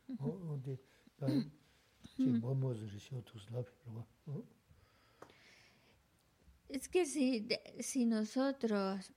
[6.69, 7.49] Es que si,
[7.81, 9.13] si nosotros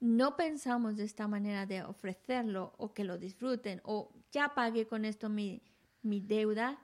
[0.00, 5.04] no pensamos de esta manera de ofrecerlo o que lo disfruten o ya pagué con
[5.04, 5.62] esto mi,
[6.02, 6.78] mi deuda,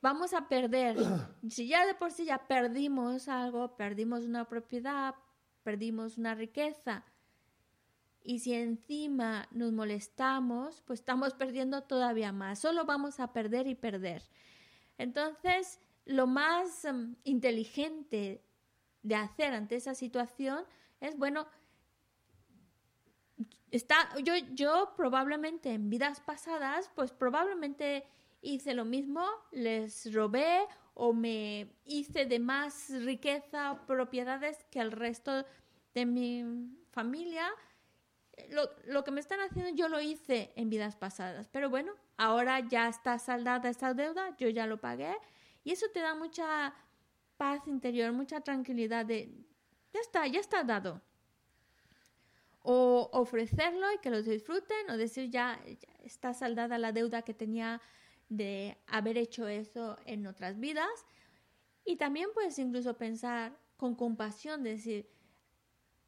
[0.00, 0.96] vamos a perder.
[1.48, 5.14] Si ya de por sí ya perdimos algo, perdimos una propiedad,
[5.63, 7.05] perdimos una riqueza,
[8.23, 12.59] y si encima nos molestamos, pues estamos perdiendo todavía más.
[12.59, 14.23] Solo vamos a perder y perder.
[14.97, 18.43] Entonces, lo más em, inteligente
[19.01, 20.65] de hacer ante esa situación
[20.99, 21.47] es, bueno,
[23.71, 28.05] está, yo, yo probablemente en vidas pasadas, pues probablemente
[28.41, 30.59] hice lo mismo, les robé
[31.01, 35.45] o me hice de más riqueza o propiedades que el resto
[35.93, 36.43] de mi
[36.91, 37.47] familia.
[38.49, 42.59] Lo, lo, que me están haciendo yo lo hice en vidas pasadas, pero bueno, ahora
[42.67, 45.13] ya está saldada esta deuda, yo ya lo pagué
[45.63, 46.73] y eso te da mucha
[47.37, 49.29] paz interior, mucha tranquilidad de,
[49.93, 51.01] ya está, ya está dado.
[52.61, 55.59] O ofrecerlo y que lo disfruten o decir ya
[56.03, 57.81] está saldada la deuda que tenía
[58.29, 60.89] de haber hecho eso en otras vidas.
[61.83, 65.09] Y también puedes incluso pensar con compasión, decir,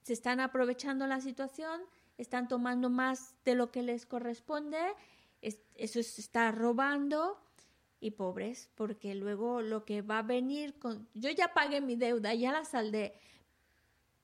[0.03, 1.81] se están aprovechando la situación,
[2.17, 4.77] están tomando más de lo que les corresponde,
[5.41, 7.39] eso se está robando
[7.99, 11.07] y pobres, porque luego lo que va a venir con...
[11.13, 13.13] Yo ya pagué mi deuda, ya la saldé,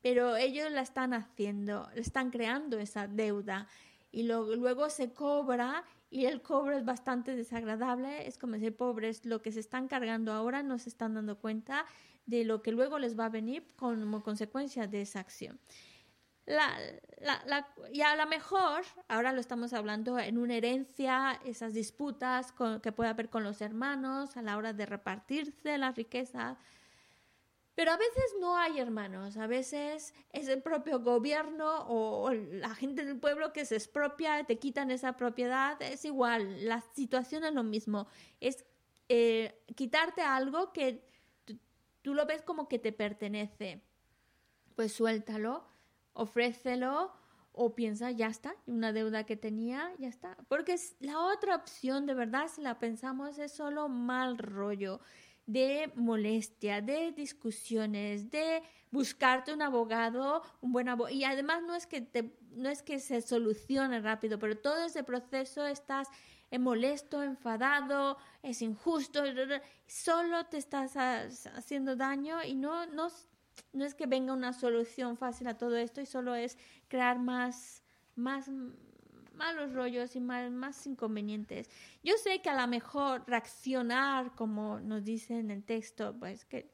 [0.01, 3.67] pero ellos la están haciendo, están creando esa deuda
[4.11, 9.41] y luego se cobra y el cobro es bastante desagradable, es como decir, pobres, lo
[9.41, 11.85] que se están cargando ahora no se están dando cuenta
[12.25, 15.59] de lo que luego les va a venir como consecuencia de esa acción.
[16.45, 16.77] La,
[17.19, 22.91] la, y a lo mejor, ahora lo estamos hablando en una herencia, esas disputas que
[22.93, 26.57] puede haber con los hermanos a la hora de repartirse la riqueza,
[27.77, 33.05] pero a veces no hay hermanos, a veces es el propio gobierno o la gente
[33.05, 37.61] del pueblo que se expropia, te quitan esa propiedad, es igual, la situación es lo
[37.61, 38.07] mismo,
[38.39, 38.65] es
[39.09, 41.05] eh, quitarte algo que
[42.01, 43.83] tú lo ves como que te pertenece,
[44.73, 45.63] pues suéltalo,
[46.13, 47.13] ofrécelo
[47.51, 50.35] o piensa, ya está, una deuda que tenía, ya está.
[50.47, 54.99] Porque la otra opción, de verdad, si la pensamos, es solo mal rollo
[55.47, 61.15] de molestia, de discusiones, de buscarte un abogado, un buen abogado.
[61.15, 65.03] Y además no es que te, no es que se solucione rápido, pero todo ese
[65.03, 66.07] proceso estás
[66.57, 69.23] molesto, enfadado, es injusto,
[69.85, 73.09] solo te estás haciendo daño y no, no,
[73.73, 77.83] no es que venga una solución fácil a todo esto y solo es crear más,
[78.15, 78.49] más,
[79.37, 81.69] malos rollos y más, más inconvenientes.
[82.03, 86.69] Yo sé que a lo mejor reaccionar, como nos dice en el texto, pues que,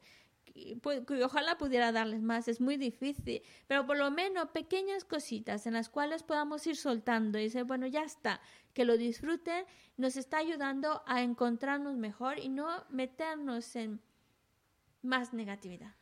[1.22, 5.88] ojalá pudiera darles más, es muy difícil, pero por lo menos pequeñas cositas en las
[5.88, 8.40] cuales podamos ir soltando y decir, bueno, ya está,
[8.72, 9.64] que lo disfruten,
[9.96, 14.00] nos está ayudando a encontrarnos mejor y no meternos en
[15.02, 15.94] más negatividad.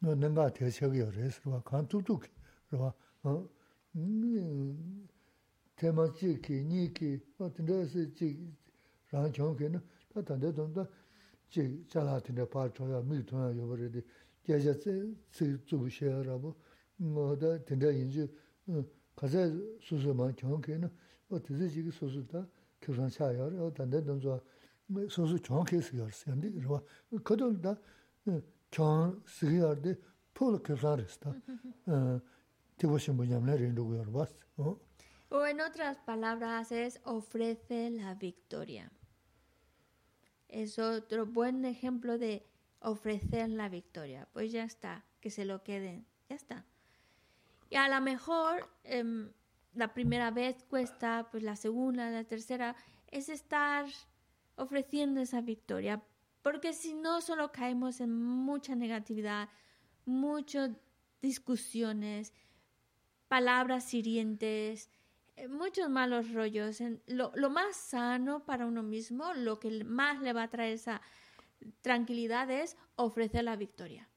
[0.00, 2.20] no nenga te shegi yores rwa kan tu tu
[2.70, 2.94] rwa
[5.76, 8.28] te ma chi ki ni ki wa tin de se chi
[9.10, 10.88] ran chong ke na ta ta de dong da
[11.48, 14.04] chi cha la tin de pa cho ya mi tu ya yo re de
[14.42, 16.54] ge ja se ci zu she ra bu
[16.96, 18.28] no da tin de yin ji
[19.14, 20.90] ka ze su su ma chong ke na
[21.28, 22.46] wa ti ji ki su su da
[22.78, 24.42] ki ran cha ya ra ta de dong zo
[25.08, 26.82] su su chong ke se yor se ndi rwa
[27.22, 27.78] ka do da
[28.74, 29.14] tā
[35.30, 38.90] O en otras palabras es ofrece la victoria.
[40.48, 42.46] Es otro buen ejemplo de
[42.80, 44.28] ofrecer la victoria.
[44.32, 46.64] Pues ya está, que se lo queden, ya está.
[47.70, 49.32] Y a lo mejor em,
[49.72, 52.76] la primera vez cuesta, pues la segunda, la tercera,
[53.10, 53.86] es estar
[54.56, 56.02] ofreciendo esa victoria
[56.44, 59.48] porque si no, solo caemos en mucha negatividad,
[60.04, 60.72] muchas
[61.22, 62.34] discusiones,
[63.28, 64.90] palabras hirientes,
[65.36, 66.82] eh, muchos malos rollos.
[67.06, 71.00] Lo, lo, más sano para uno mismo, lo que más le va a traer esa
[71.80, 74.10] tranquilidad es ofrecer la victoria.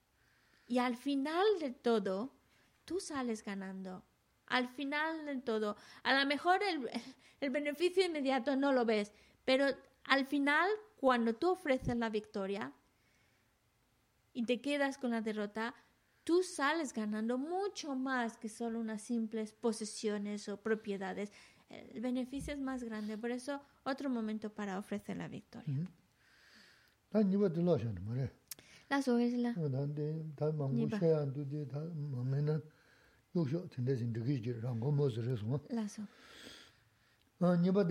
[0.67, 2.35] Y al final de todo,
[2.83, 4.03] tú sales ganando.
[4.47, 6.89] Al final de todo, a lo mejor el,
[7.39, 9.13] el beneficio inmediato no lo ves,
[9.45, 9.67] pero
[10.03, 12.73] al final cuando tú ofreces la victoria
[14.33, 15.73] y te quedas con la derrota,
[16.23, 21.31] tú sales ganando mucho más que solo unas simples posesiones o propiedades.
[21.69, 25.87] El beneficio es más grande, por eso otro momento para ofrecer la victoria.
[28.89, 29.53] La soesla.
[35.69, 36.07] La so.
[37.39, 37.83] da la nyawa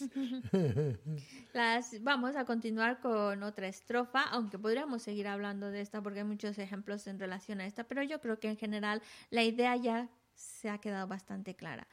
[1.54, 6.24] Las, vamos a continuar con otra estrofa, aunque podríamos seguir hablando de esta porque hay
[6.24, 9.00] muchos ejemplos en relación a esta, pero yo creo que en general
[9.30, 11.86] la idea ya se ha quedado bastante clara.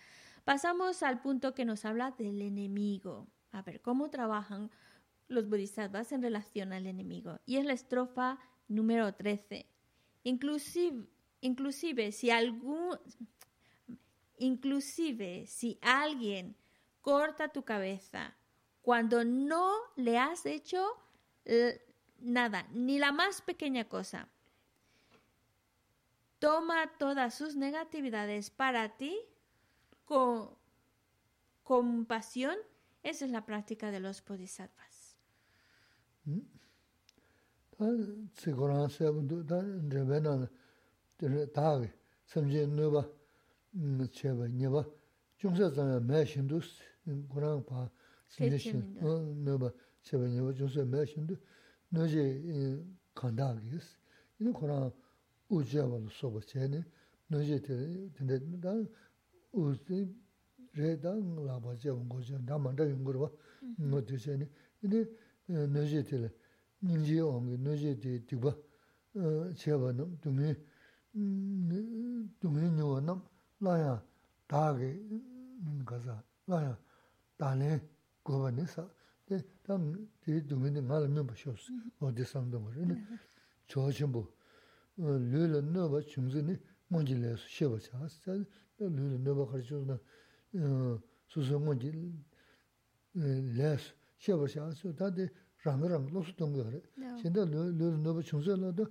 [0.44, 3.28] Pasamos al punto que nos habla del enemigo.
[3.52, 4.72] A ver cómo trabajan
[5.32, 7.40] los bodhisattvas en relación al enemigo.
[7.46, 9.66] Y es la estrofa número 13.
[10.24, 11.08] Inclusive,
[11.42, 13.00] inclusive si algún
[14.38, 16.56] inclusive si alguien
[17.02, 18.36] corta tu cabeza
[18.82, 20.86] cuando no le has hecho
[21.46, 21.80] eh,
[22.20, 24.28] nada, ni la más pequeña cosa.
[26.40, 29.16] Toma todas sus negatividades para ti
[30.06, 30.50] con
[31.64, 32.58] compasión
[33.04, 34.91] esa es la práctica de los bodhisattvas.
[36.26, 37.86] 다
[38.36, 40.48] 지고랑 세분도 다 레베나
[41.54, 41.90] 다기
[42.26, 43.08] 섬제 너바
[44.12, 44.86] 제바 네바.
[45.38, 46.60] 중세자 매신도
[47.30, 47.90] 고랑 봐.
[48.30, 48.94] 신신
[49.44, 49.72] 너바.
[50.04, 51.36] 제바 네바 중세 매신도
[51.90, 52.86] 너지
[53.16, 53.98] 간다기스
[54.40, 54.92] 이거 고랑
[55.50, 56.84] 우제발 소바 제네.
[57.28, 58.86] 너지 근데 나
[59.52, 60.08] 우제
[60.74, 64.46] 레당 라바제 온 거죠 나 만다 연거로 봐.너 되세니
[64.80, 65.06] 근데
[65.52, 66.30] nōzhē tēlē,
[66.88, 68.54] nīngjī āngi nōzhē tē tīkbā
[69.60, 70.54] chēbā nām, dōngi,
[72.42, 73.22] dōngi nīwa nām,
[73.62, 73.98] lāyā
[74.50, 74.92] dāgī
[75.88, 76.16] kāsā,
[76.48, 76.74] lāyā
[77.42, 77.80] dālē
[78.26, 78.86] gōba nī sā,
[79.28, 79.92] tē tāng
[80.24, 81.70] tē dōngi nī ngā rā mīmbā shōs,
[82.00, 83.00] wā tē sāng dōngi rā nī,
[83.68, 84.26] chō chīmbō,
[85.04, 86.58] lū lā nōba chūngzī nī
[86.92, 88.20] mōngjī lē sū shēbā chās,
[88.80, 89.98] lū lā nōba khar chūs nā,
[91.32, 91.92] sū sū mōngjī
[93.58, 95.26] lē sū, xeba xa su ta de
[95.64, 96.80] rang rang lo su tong gore.
[97.20, 98.86] Xin de lo lo no bu chung zo lo do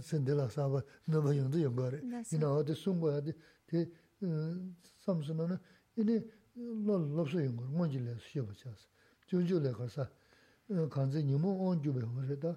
[0.00, 2.74] sen de la sa ba no ba yong de yong gore ni eh, na de
[2.74, 3.34] sung bo de
[3.70, 3.90] de
[5.02, 5.60] sam su na
[6.00, 6.16] ini
[6.86, 8.88] lo lo su yong gore mon ji le xeba xa su
[9.28, 10.04] ju ju le ka sa.
[10.70, 12.52] Eh, kan ze ni mo on ju be ho eh, re da.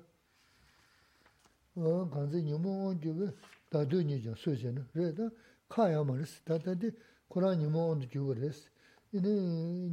[1.75, 3.31] 어 간제 뉴모 온주베
[3.69, 5.29] 다드니죠 소제는 그래다
[5.69, 6.91] 카야마르스 다다디
[7.29, 8.67] 코라 뉴모 온주 주거레스
[9.13, 9.27] 이네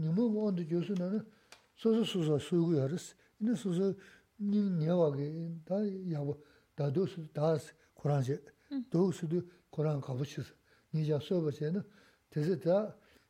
[0.02, 1.22] 뉴모 온주 주스는
[7.33, 7.71] dās
[8.03, 8.37] Kurāṋ chē.
[8.91, 9.39] Dōsu dō
[9.71, 10.49] Kurāṋ kāpu chīs.
[10.93, 11.81] Nī jā sōba chē na
[12.31, 12.77] tēsē tā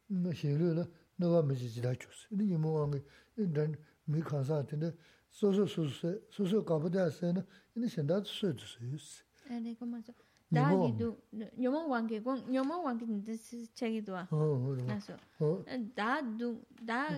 [0.10, 0.86] xīnglū na
[1.20, 2.28] nōwa mē chī jidā chūs.
[2.34, 3.04] Ini nīmo āngi
[3.38, 3.78] ini
[4.10, 4.94] mī kānsā tēne
[5.30, 7.46] sōsō sōsō sōsō kāpu dā sē na
[7.76, 9.10] ini xēndā sō tu sō yūs.
[9.50, 10.14] Ani kōma chō.
[10.54, 11.18] 다기도
[11.58, 14.28] 녀몽 왕게 공 녀몽 왕게 뜻 책이도 와.
[14.30, 15.18] 어, 그래서.
[15.40, 15.64] 어.
[15.96, 17.10] 다도 다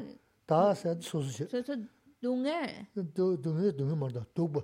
[0.50, 1.48] 다서 소소시.
[1.48, 1.76] 소소
[2.22, 2.88] 동에.
[3.14, 4.26] 도 동에 동에 말다.
[4.34, 4.62] 도버.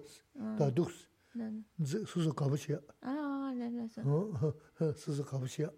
[0.58, 1.08] 다 독스.
[1.34, 1.64] 네.
[2.06, 2.80] 소소 가보시야.
[3.02, 4.02] 아, 네, 그래서.
[4.02, 4.54] 어,
[4.96, 5.70] 소소 가보시야.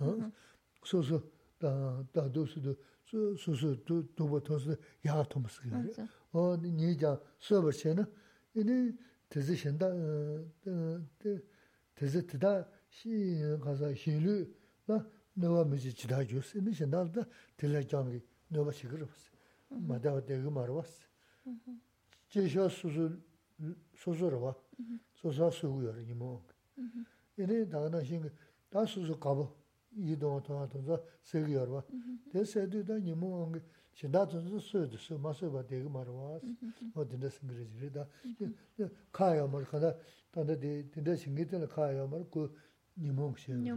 [0.00, 0.32] 어.
[0.84, 1.22] 소소
[1.58, 2.74] 다 다도스도
[3.36, 5.60] 소소 도 도버 토스 야가 토스.
[6.32, 8.04] 어, 니자 서버체는
[8.54, 8.92] 이니
[9.28, 11.00] 대지신다 어
[11.98, 12.52] tēsē tētā
[12.94, 14.34] shī kāsā xīnlū
[14.88, 14.98] nā
[15.42, 17.22] nōwa mīchī chidā yōs, nī shī nā dā
[17.58, 18.20] tēlā jāngi
[18.54, 19.18] nōwa shikir wās, mā dā wā tēgī mā rā wās.
[19.18, 19.31] Jē shā sūsū, sūsū
[19.79, 21.07] madawa degi marwas.
[22.29, 23.21] Cheisha suzu,
[23.95, 24.55] suzu rwa,
[25.13, 26.53] suza sugu yore nimo ongi.
[27.37, 28.31] Ini dagana shingi,
[28.69, 29.55] da suzu kabo,
[29.95, 31.83] idonga tonga tonza segi yorwa.
[32.31, 33.61] De sedu da nimo ongi,
[33.93, 36.41] shinda tonza suyu su masuba degi marwas.
[36.95, 38.07] O dinda singiri ziri da,
[39.11, 39.95] kaya mar kanda,
[40.31, 42.49] tanda dinda singi tila kaya mar ku
[42.95, 43.69] nimo ongi shingi.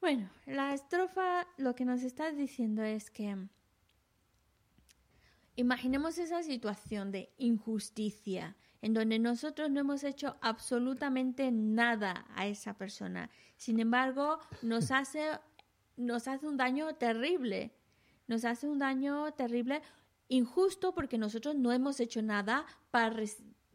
[0.00, 3.36] Bueno, la estrofa lo que nos está diciendo es que
[5.56, 12.78] imaginemos esa situación de injusticia en donde nosotros no hemos hecho absolutamente nada a esa
[12.78, 13.28] persona.
[13.56, 15.38] Sin embargo, nos hace,
[15.96, 17.74] nos hace un daño terrible.
[18.26, 19.82] Nos hace un daño terrible,
[20.28, 23.24] injusto porque nosotros no hemos hecho nada para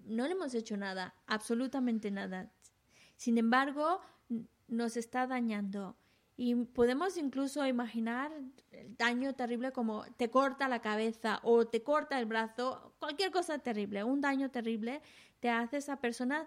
[0.05, 2.51] no le hemos hecho nada, absolutamente nada.
[3.17, 3.99] Sin embargo,
[4.67, 5.97] nos está dañando.
[6.37, 8.31] Y podemos incluso imaginar
[8.71, 13.57] el daño terrible como te corta la cabeza o te corta el brazo, cualquier cosa
[13.59, 15.01] terrible, un daño terrible
[15.39, 16.45] te hace esa persona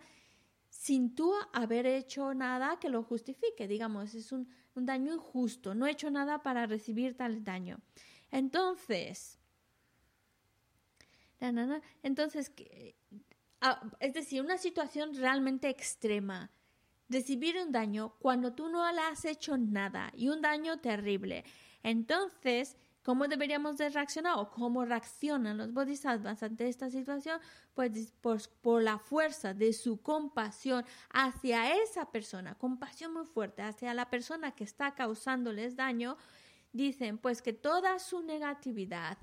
[0.69, 3.67] sin tú haber hecho nada que lo justifique.
[3.67, 7.81] Digamos, es un, daño injusto, no he hecho nada para recibir tal daño.
[8.31, 9.39] Entonces,
[12.03, 12.53] entonces,
[13.61, 16.51] ah, es decir, una situación realmente extrema.
[17.09, 21.45] Recibir un daño cuando tú no le has hecho nada y un daño terrible.
[21.83, 22.77] Entonces,
[23.09, 27.41] ¿Cómo deberíamos de reaccionar o cómo reaccionan los bodhisattvas ante esta situación?
[27.73, 34.11] Pues por, la fuerza de su compasión hacia esa persona, compasión muy fuerte hacia la
[34.11, 36.19] persona que está causándoles daño,
[36.75, 39.17] dicen pues que toda su negatividad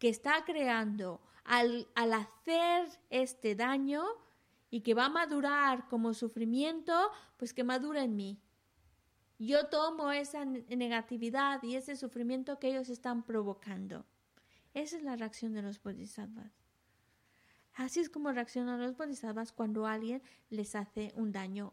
[0.00, 4.02] que está creando al, al hacer este daño
[4.70, 8.40] y que va a madurar como sufrimiento, pues que madura en mí,
[9.38, 14.04] yo tomo esa negatividad y ese sufrimiento que ellos están provocando.
[14.74, 16.52] Esa es la reacción de los bodhisattvas.
[17.74, 21.72] Así es como reaccionan los bodhisattvas cuando alguien les hace un daño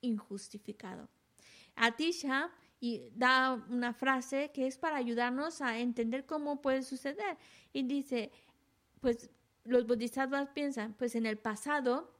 [0.00, 1.10] injustificado.
[1.76, 2.50] Atisha
[2.80, 7.36] y da una frase que es para ayudarnos a entender cómo puede suceder.
[7.72, 8.32] Y dice,
[9.00, 9.30] pues
[9.64, 12.11] los bodhisattvas piensan, pues en el pasado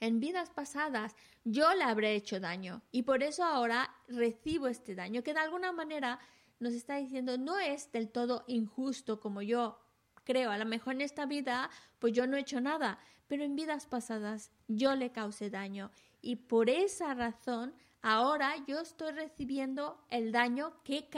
[0.00, 5.22] en vidas pasadas yo le habré hecho daño y por eso ahora recibo este daño,
[5.22, 6.18] que de alguna manera
[6.58, 9.78] nos está diciendo no es del todo injusto como yo
[10.24, 10.50] creo.
[10.50, 13.86] A lo mejor en esta vida pues yo no he hecho nada, pero en vidas
[13.86, 15.90] pasadas yo le causé daño
[16.20, 21.08] y por esa razón ahora yo estoy recibiendo el daño que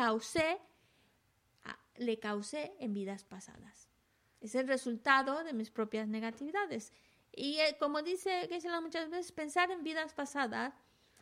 [1.96, 3.88] le causé en vidas pasadas.
[4.40, 6.92] Es el resultado de mis propias negatividades.
[7.38, 10.74] Y eh, como dice Geshe-la muchas veces, pensar en vidas pasadas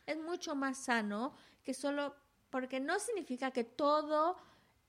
[0.07, 2.15] es mucho más sano que solo
[2.49, 4.35] porque no significa que todo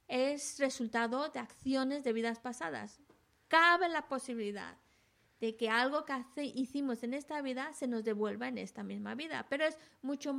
[0.07, 3.01] es resultado de acciones de vidas pasadas.
[3.49, 4.79] Cabe la posibilidad
[5.39, 9.47] de que algo que hicimos en esta vida se nos devuelva en esta misma vida,
[9.51, 10.35] pero es mucho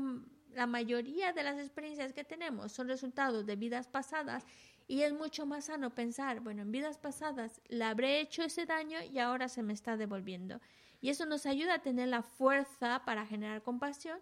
[0.54, 4.44] la mayoría de las experiencias que tenemos son resultados de vidas pasadas
[4.90, 8.98] y es mucho más sano pensar, bueno, en vidas pasadas le habré hecho ese daño
[9.04, 10.60] y ahora se me está devolviendo.
[11.00, 14.20] Y eso nos ayuda a tener la fuerza para generar compasión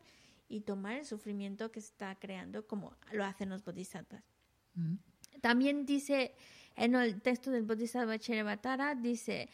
[0.50, 4.26] y tomar el sufrimiento que se está creando como lo hacen los bodhisattvas.
[4.74, 4.96] Mm.
[5.40, 6.36] También dice
[6.76, 9.50] en el texto del Bodhisattva Cheravatara, dice,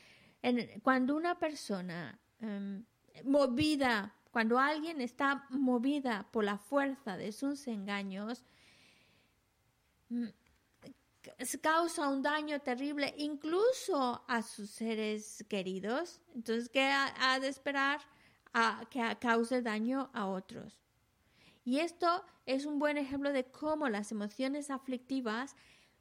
[0.81, 2.83] cuando una persona em,
[3.23, 8.43] movida, cuando alguien está movida por la fuerza de sus engaños,
[10.09, 10.25] mm,
[11.61, 16.21] causa un daño terrible incluso a sus seres queridos.
[16.35, 18.01] Entonces, ¿qué ha, de esperar
[18.53, 20.79] a que cause daño a otros?
[21.65, 25.55] Y esto es un buen ejemplo de cómo las emociones aflictivas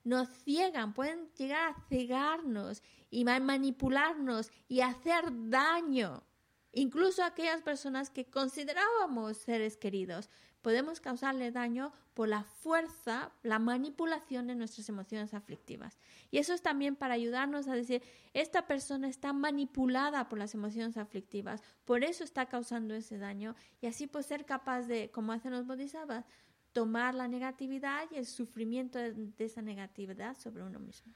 [0.04, 6.24] nos ciegan, pueden llegar a cegarnos y manipularnos y hacer daño.
[6.72, 10.30] Incluso a aquellas personas que considerábamos seres queridos,
[10.62, 15.98] podemos causarle daño por la fuerza, la manipulación de nuestras emociones aflictivas.
[16.30, 18.02] Y eso es también para ayudarnos a decir,
[18.32, 23.86] esta persona está manipulada por las emociones aflictivas, por eso está causando ese daño, y
[23.86, 26.24] así pues ser capaz de, como hacen los bodhisattvas,
[26.72, 31.12] tomar la negatividad y el sufrimiento de, esa negatividad sobre uno mismo.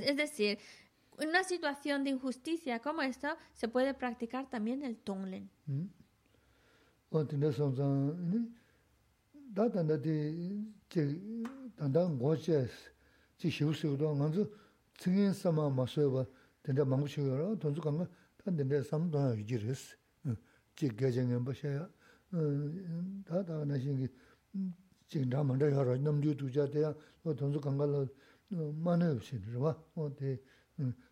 [0.00, 0.58] es decir,
[1.20, 5.50] una situación de injusticia como esta, se puede practicar también el tonglen.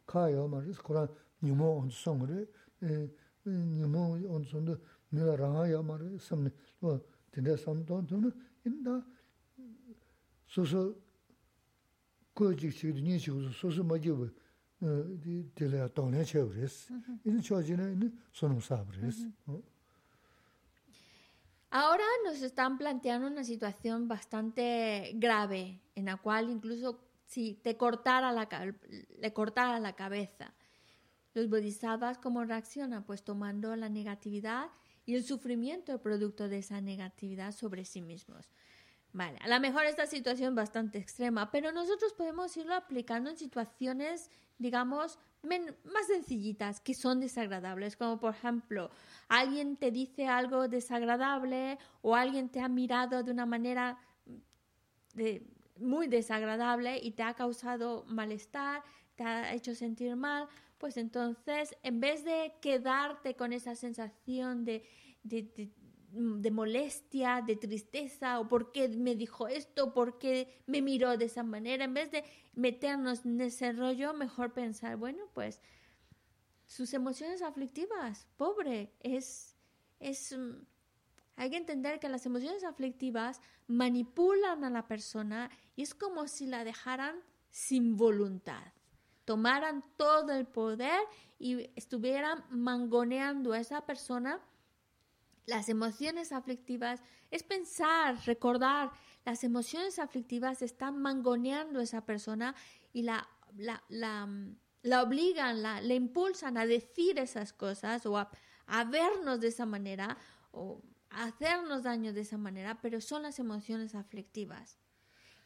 [0.06, 1.06] Kāyā mā rīs, kōrā
[1.42, 2.40] nīmo ān sōng rī,
[3.46, 4.04] nīmo
[4.36, 4.76] ān sōng dā
[5.14, 8.34] mīlā rāngā yā mā rī, tōng tōng dī
[13.02, 13.16] nī
[14.20, 14.28] wā
[15.56, 16.12] tīlā yā tōng
[18.60, 19.24] wā rīs.
[21.70, 28.32] Ahora nos están planteando una situación bastante grave, en la cual incluso si te cortara
[28.32, 28.48] la,
[29.18, 30.54] le cortara la cabeza.
[31.34, 33.04] Los bodhisattvas, ¿cómo reaccionan?
[33.04, 34.70] Pues tomando la negatividad
[35.04, 38.50] y el sufrimiento producto de esa negatividad sobre sí mismos.
[39.12, 43.36] Vale, a lo mejor esta situación es bastante extrema, pero nosotros podemos irlo aplicando en
[43.36, 48.90] situaciones, digamos, más sencillitas, que son desagradables, como por ejemplo,
[49.28, 53.98] alguien te dice algo desagradable o alguien te ha mirado de una manera
[55.14, 55.46] de,
[55.78, 58.82] muy desagradable y te ha causado malestar,
[59.14, 60.48] te ha hecho sentir mal,
[60.78, 64.84] pues entonces en vez de quedarte con esa sensación de,
[65.22, 71.26] de, molestia, de tristeza, o por qué me dijo esto, por qué me miró de
[71.26, 72.24] esa manera, en vez de
[72.54, 75.60] meternos en ese rollo, mejor pensar, bueno, pues
[76.66, 79.56] sus emociones aflictivas, pobre, es,
[80.00, 80.66] es, mm,
[81.36, 86.46] hay que entender que las emociones aflictivas manipulan a la persona y es como si
[86.46, 87.16] la dejaran
[87.50, 88.72] sin voluntad,
[89.24, 91.00] tomaran todo el poder
[91.38, 94.40] y estuvieran mangoneando a esa persona.
[95.46, 98.90] Las emociones aflictivas es pensar, recordar,
[99.24, 102.54] las emociones aflictivas están mangoneando a esa persona
[102.92, 104.28] y la, la, la
[104.86, 108.30] la obligan, la, le impulsan a decir esas cosas o a,
[108.84, 110.16] vernos de esa manera
[110.52, 114.78] o a hacernos daño de esa manera, pero son las emociones aflictivas.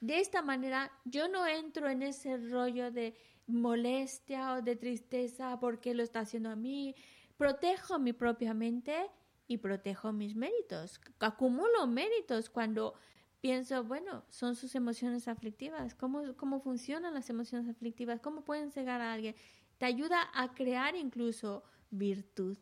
[0.00, 3.14] De esta manera yo no entro en ese rollo de
[3.46, 6.94] molestia o de tristeza porque lo está haciendo a mí.
[7.36, 9.10] Protejo mi propia mente
[9.46, 11.00] y protejo mis méritos.
[11.18, 12.94] Acumulo méritos cuando
[13.40, 19.00] pienso, bueno, son sus emociones aflictivas, ¿Cómo, cómo funcionan las emociones aflictivas, cómo pueden cegar
[19.00, 19.34] a alguien.
[19.78, 22.58] Te ayuda a crear incluso virtud.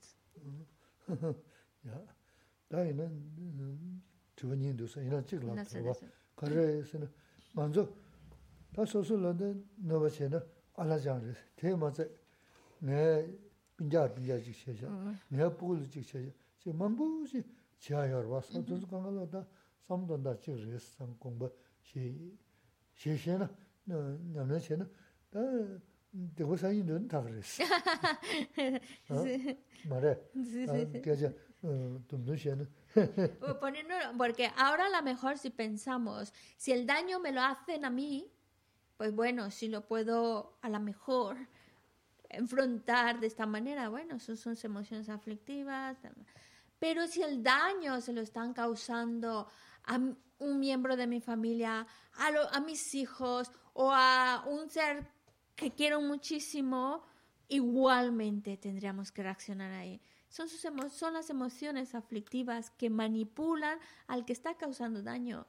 [2.68, 4.02] 다 이는
[4.36, 5.92] 주원이 도서 이런 찍라 그거
[6.34, 6.98] 그래서
[7.54, 7.88] 먼저
[8.74, 10.38] 다 소소런데 너버체는
[10.74, 12.06] 알아자르 대마자
[12.80, 13.26] 내
[13.76, 14.72] 빈자 빈자 직셔
[15.28, 16.18] 내 부글 직셔
[16.58, 17.42] 제 만부지
[17.78, 19.46] 지하여 와서 좀 강가로다
[19.86, 21.50] 삼돈다 직레스 상 공부
[21.80, 22.36] 시
[22.94, 23.48] 시시나
[23.84, 24.86] 남네체는
[25.30, 25.40] 다
[26.18, 27.60] sang kongpa xie xie na, nyamna xie na, da dego sanyi nun tak res.
[29.84, 30.30] Mare,
[31.02, 31.32] kaya
[32.08, 32.64] tumdun xie na.
[34.16, 38.30] Porque ahora a lo mejor si pensamos, si el daño me lo hacen a mí,
[38.96, 41.36] pues bueno, si lo puedo a lo mejor
[42.30, 45.96] enfrentar de esta manera, bueno, eso son emociones aflictivas.
[46.78, 49.48] Pero si el daño se lo están causando
[49.84, 49.98] a
[50.38, 55.17] un miembro de mi familia, a, a mis hijos o a un ser
[55.58, 57.02] que quiero muchísimo,
[57.48, 60.00] igualmente tendríamos que reaccionar ahí.
[60.28, 60.60] Son, sus
[60.92, 65.46] son las emociones aflictivas que manipulan al que está causando daño.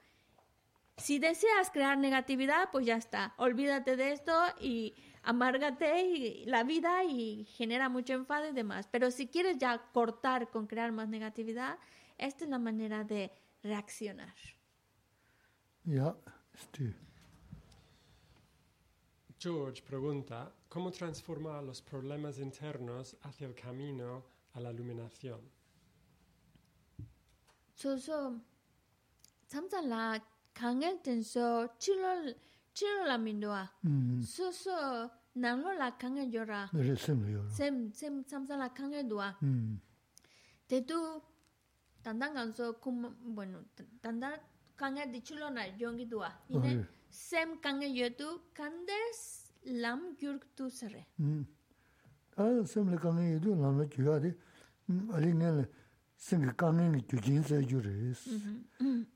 [0.97, 3.33] Si deseas crear negatividad, pues ya está.
[3.37, 8.87] Olvídate de esto y amárgate y la vida y genera mucho enfado y demás.
[8.91, 11.77] Pero si quieres ya cortar con crear más negatividad,
[12.17, 13.31] esta es la manera de
[13.61, 14.33] reaccionar.
[15.83, 16.15] Ya,
[16.57, 17.08] Steve.
[19.38, 25.40] George pregunta, ¿cómo transformar los problemas internos hacia el camino a la iluminación?
[27.74, 28.40] So so
[29.46, 30.22] samsa la
[30.52, 32.34] kangel tenso chilo
[32.72, 33.70] chilo la mindoa.
[33.82, 34.22] Mm.
[34.22, 36.70] So so nanglo la kangel yora.
[37.48, 39.36] Sem sem samsa la kangel doa.
[39.42, 39.78] Mm.
[40.66, 41.20] Te tu
[42.04, 43.64] 단단 간서 kum bueno
[44.02, 44.38] 단단
[44.76, 51.05] 강에 디출로나 용기도아 이네 sem kange yedu kandes lam gyurg tu sare.
[51.17, 51.45] Hmm.
[52.35, 54.33] Ta sem le kange yedu lam la gyuya di,
[54.87, 55.69] hmm, ali nga le
[56.15, 58.27] sem kange ni gyujin tsaye gyuri is.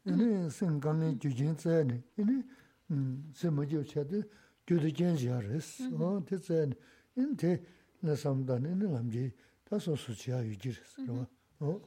[0.06, 2.44] Ini sem kange gyujin tsaye ni, ini
[2.88, 4.24] hmm, sem ma gyur chaya di
[4.68, 5.80] gyudu jen ziya res.
[5.80, 6.02] Mm-hmm.
[6.02, 6.76] Oh, te tsaye ni,
[7.18, 7.60] ini te
[8.04, 9.32] la samdan, ini lam ji,
[9.70, 11.26] ta so su chaya yu gyuri mm-hmm.
[11.62, 11.82] oh.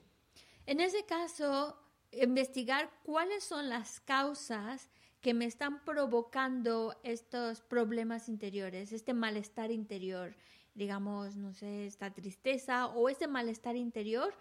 [0.67, 1.77] En ese caso,
[2.13, 4.89] investigar cuáles son las causas
[5.27, 10.37] que me están provocando estos problemas interiores, este malestar interior,
[10.77, 14.33] digamos, no sé, esta tristeza o este malestar interior,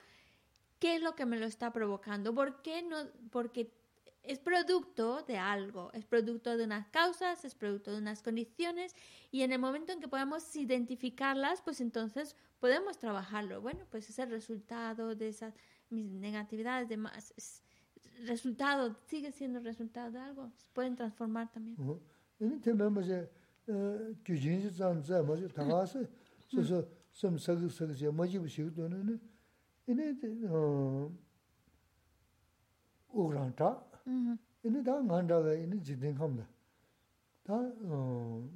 [0.78, 2.36] ¿qué es lo que me lo está provocando?
[2.36, 2.98] ¿Por qué no?
[3.32, 3.74] Porque
[4.22, 8.96] es producto de algo, es producto de unas causas, es producto de unas condiciones
[9.32, 13.60] y en el momento en que podemos identificarlas, pues entonces podemos trabajarlo.
[13.60, 15.56] Bueno, pues es el resultado de esas
[15.90, 17.65] mis negatividades, demás, es
[18.26, 21.76] resultado, sigue siendo resultado de algo, se pueden transformar también.
[22.40, 23.30] Ini tembe maze
[24.26, 26.08] gyujin eh, zi zan zi maze tagasi,
[26.48, 29.20] so so som sagi sagi zi maji bu shik doni ini,
[29.88, 30.48] eh, ini
[33.14, 33.82] ugran ta,
[34.64, 36.46] ini da ngan da we, eh, ini jidin kamda,
[37.44, 37.56] da.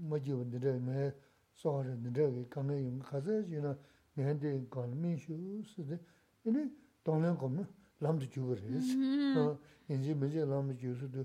[0.09, 1.13] Maji bu nidra me
[1.53, 3.77] sohara nidra we kange yung kaza zi na
[4.17, 5.97] mihendi kan min shu si di,
[6.43, 6.69] ini
[7.03, 7.65] donglen kumna,
[7.98, 9.40] 검은 남도 주고 그랬어.
[9.40, 9.58] 어,
[9.88, 11.24] 이제 이제 남도 주고도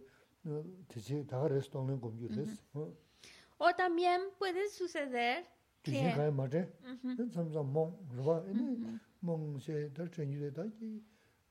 [0.88, 2.62] 대체 다 그랬어 동네 검 주랬어.
[2.74, 2.94] 어.
[3.60, 5.44] O también puede suceder
[5.84, 6.66] que que 맞아.
[7.32, 11.04] 삼삼 몽 그거 이제 몽세 더 전이래 다지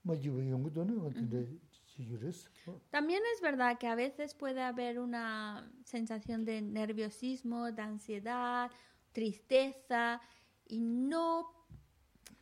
[0.03, 1.47] 뭐 지금 연구도는 어떤데
[1.85, 2.49] 시주레스
[2.90, 8.70] También es verdad que a veces puede haber una sensación de nerviosismo, de ansiedad,
[9.12, 10.20] tristeza
[10.66, 11.51] y no,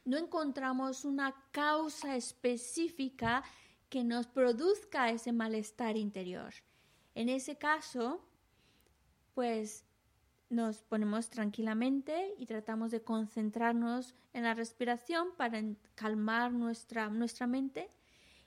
[0.06, 3.44] no encontramos una causa específica
[3.90, 6.54] que nos produzca ese malestar interior.
[7.14, 8.26] En ese caso,
[9.34, 9.84] pues
[10.50, 15.62] nos ponemos tranquilamente y tratamos de concentrarnos en la respiración para
[15.96, 17.90] calmar nuestra, nuestra mente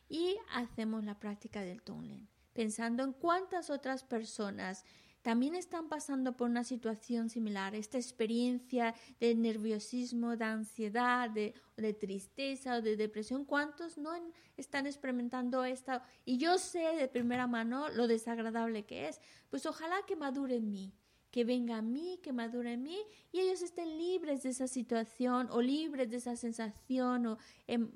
[0.09, 4.85] y hacemos la práctica del Tonglen, pensando en cuántas otras personas
[5.25, 11.95] también están pasando por una situación similar, esta experiencia de nerviosismo, de ansiedad, de, de
[11.95, 14.11] tristeza o de depresión, cuántos no
[14.59, 19.19] están experimentando esto y yo sé de primera mano lo desagradable que es,
[19.49, 20.93] pues ojalá que madure en mí,
[21.31, 22.99] que venga a mí, que madure en mí
[23.33, 27.91] y ellos estén libres de esa situación o libres de esa sensación o em,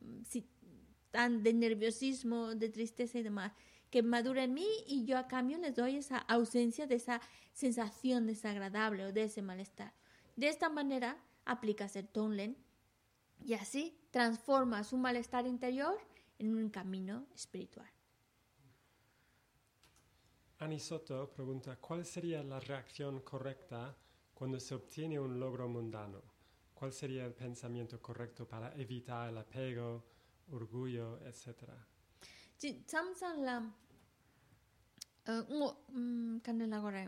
[1.13, 3.53] de nerviosismo, de tristeza y demás,
[3.91, 7.21] que madure en mí y yo a cambio les doy esa ausencia de esa
[7.53, 9.93] sensación desagradable o de ese malestar.
[10.37, 12.57] De esta manera aplicas el Tonlen
[13.45, 15.99] y así transformas un malestar interior
[16.39, 17.91] en un camino espiritual.
[20.61, 23.97] Ani Soto pregunta, ¿cuál sería la reacción correcta
[24.35, 26.21] cuando se obtiene un logro mundano?
[26.75, 30.05] ¿Cuál sería el pensamiento correcto para evitar el apego,
[30.51, 31.77] orgullo, etcétera?
[32.61, 33.65] tsamsan lam.
[35.29, 35.69] Ngo
[36.45, 37.05] kanne la gore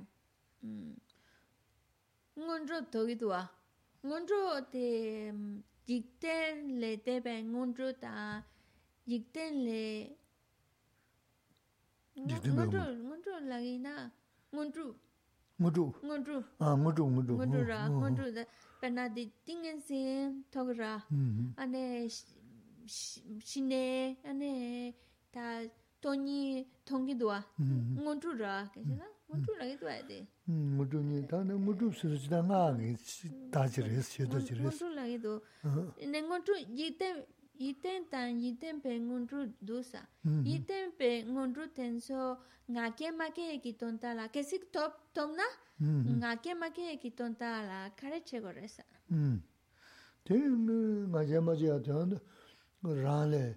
[2.36, 3.40] ngonro togi duwa
[4.04, 4.40] ngonro
[4.72, 4.86] te
[5.88, 8.44] jikten le tebe ngonro ta
[9.08, 9.82] jikten le
[12.16, 13.94] ngonro ngonro lagi na?
[14.52, 14.86] Ngonro
[15.60, 18.42] ngonro ngonro ah ngonro ngonro ngonro ra ngonro da
[18.80, 20.92] pena di tingen sin togra
[21.56, 21.82] ane
[23.48, 24.52] shine ane
[25.31, 25.61] 다
[26.01, 32.95] 돈이 통기도아 음 ngontrura 괜찮아 ngontrura 이도 해야 돼 무주니 다는 무주 쓰지다 나게
[33.51, 35.41] 다지레스 셔도지레스 ngontrura 이도
[35.97, 37.25] 내 ngontru yite
[37.57, 40.07] yite tan yite pe ngontru dusa
[40.43, 42.37] yite pe ngontru tenso
[42.69, 45.45] ngake make ki tontala que si top tomna
[45.81, 49.43] 음 ngake make ki tontala kareche goresa 음.
[50.25, 52.17] 대는 맞아 맞아 저는
[52.81, 53.55] 라레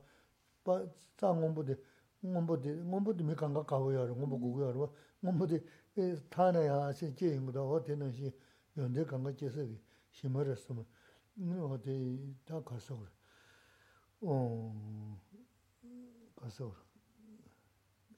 [0.65, 0.81] bā
[1.15, 1.77] tsā ngōmbu dē,
[2.25, 4.93] ngombo de ngombo de me kanga kawo ya ngombo gugu ya ro
[5.23, 5.63] ngombo de
[5.95, 8.33] e, ta na ya se je ing da ho de na shi
[8.75, 9.79] yon de kanga je se gi
[10.09, 10.85] shi ma re sum
[11.35, 13.11] ni ho de ta ka so ro
[14.21, 14.71] o
[16.35, 16.83] ka so ro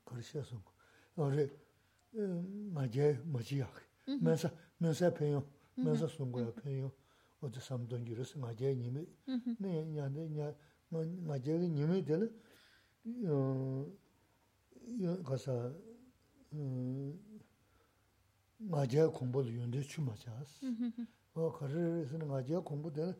[0.05, 0.61] ka shi so
[1.15, 1.51] ro re
[2.13, 2.21] e,
[2.71, 3.67] ma je ma ji ya
[4.07, 4.35] me mm-hmm.
[4.37, 5.43] sa me sa pe yo
[5.75, 5.95] me mm-hmm.
[5.99, 6.93] sa sung go ya pe yo.
[7.41, 9.03] O de sam don gi ro se ma je ni me.
[9.27, 9.55] Mm-hmm.
[9.59, 10.53] Ne ya de ya
[11.27, 12.31] ma je ni me de le
[13.26, 13.86] 어,
[15.02, 15.72] 여 가서
[16.52, 17.40] 음
[18.58, 20.66] 맞제 공부를 연대 추마자스
[21.34, 23.18] 어 그래서는 맞제 공부들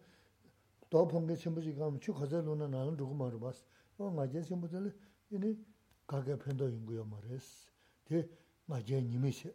[0.91, 3.65] 또 본게 전부지 가면 추 가자로는 나는 누구 말을 봤어
[3.99, 4.95] 어 맞제 전부들
[5.31, 5.59] 이니
[6.07, 7.71] 가게 편도 인구요 말했어
[8.05, 8.29] 대
[8.67, 9.53] 맞제 님이시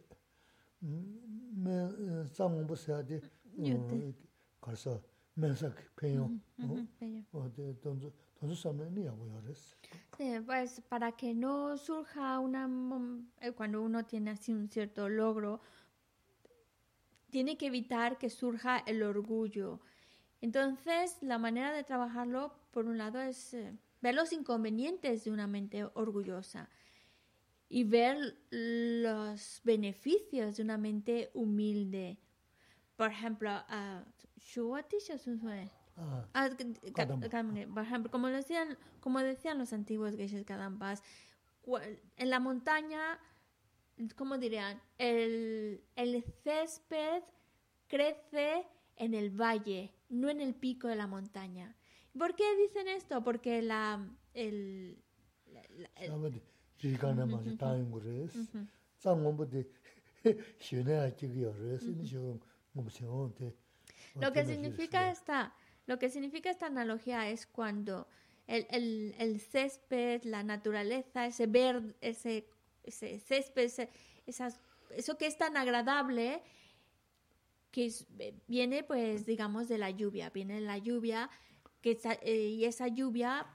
[0.82, 3.20] 음 상공부 세야지
[3.58, 4.12] 요때.
[4.60, 5.00] 가서
[5.34, 7.22] 면사 배요 어 Bello.
[7.32, 8.12] 어디 돈도
[10.17, 12.69] Sí, pues para que no surja una...
[13.41, 15.61] Eh, cuando uno tiene así un cierto logro,
[17.29, 19.79] tiene que evitar que surja el orgullo.
[20.41, 25.47] Entonces, la manera de trabajarlo, por un lado, es eh, ver los inconvenientes de una
[25.47, 26.69] mente orgullosa
[27.69, 32.19] y ver los beneficios de una mente humilde.
[32.95, 34.03] Por ejemplo, uh,
[35.97, 36.49] Ah, ah
[37.73, 41.03] por ejemplo, como decían, como decían los antiguos geishas kadampas,
[42.17, 43.19] en la montaña,
[44.15, 44.81] ¿cómo dirían?
[44.97, 47.23] El, el césped
[47.87, 48.65] crece
[48.97, 51.75] en el valle, no en el pico de la montaña.
[52.17, 53.23] ¿Por qué dicen esto?
[53.23, 54.07] Porque la...
[54.33, 55.03] El,
[55.45, 56.11] la, la el.
[64.15, 65.53] Lo que significa está
[65.85, 68.07] lo que significa esta analogía es cuando
[68.47, 72.47] el, el- el césped, la naturaleza, ese verde, ese
[72.83, 73.89] ese césped, ese-
[74.27, 74.59] esas,
[74.91, 76.41] eso que es tan agradable,
[77.71, 81.29] que eh, viene pues digamos de la lluvia, viene la lluvia
[81.81, 83.47] que eh, y esa lluvia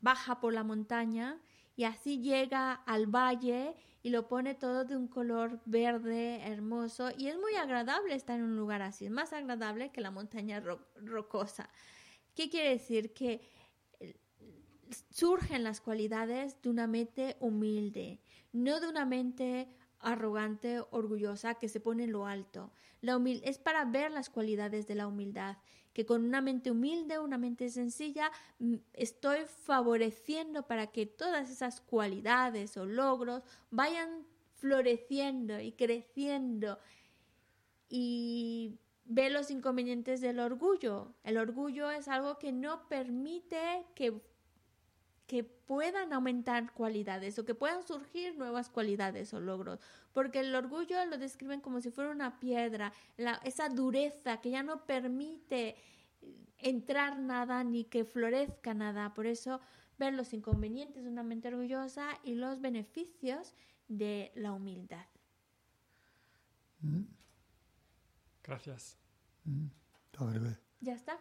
[0.00, 1.40] baja por la montaña
[1.80, 7.28] y así llega al valle y lo pone todo de un color verde hermoso y
[7.28, 10.86] es muy agradable estar en un lugar así, es más agradable que la montaña ro-
[10.96, 11.70] rocosa.
[12.34, 13.14] ¿Qué quiere decir?
[13.14, 13.40] Que
[13.98, 14.20] eh,
[15.08, 18.20] surgen las cualidades de una mente humilde,
[18.52, 22.74] no de una mente arrogante, orgullosa, que se pone en lo alto.
[23.00, 25.56] La humil- es para ver las cualidades de la humildad,
[25.92, 31.80] que con una mente humilde, una mente sencilla, mm, estoy favoreciendo para que todas esas
[31.80, 34.26] cualidades o logros vayan
[34.56, 36.78] floreciendo y creciendo
[37.88, 41.14] y ve los inconvenientes del orgullo.
[41.24, 44.20] El orgullo es algo que no permite que,
[45.30, 49.78] que puedan aumentar cualidades o que puedan surgir nuevas cualidades o logros.
[50.12, 54.64] Porque el orgullo lo describen como si fuera una piedra, la- esa dureza que ya
[54.64, 55.76] no permite
[56.58, 59.14] entrar nada ni que florezca nada.
[59.14, 59.60] Por eso
[60.00, 63.54] ver los inconvenientes de una mente orgullosa y los beneficios
[63.86, 65.06] de la humildad.
[68.42, 68.98] Gracias.
[70.12, 70.58] Rīwē.
[70.80, 71.16] ¿Ya está?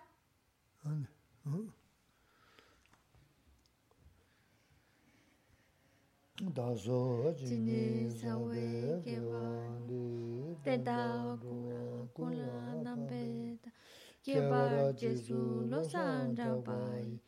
[6.55, 11.37] 다소 지니 사웨 개바리 때다
[12.13, 13.69] 고라 남베다
[14.23, 17.19] 개바 제수 로산다 바이.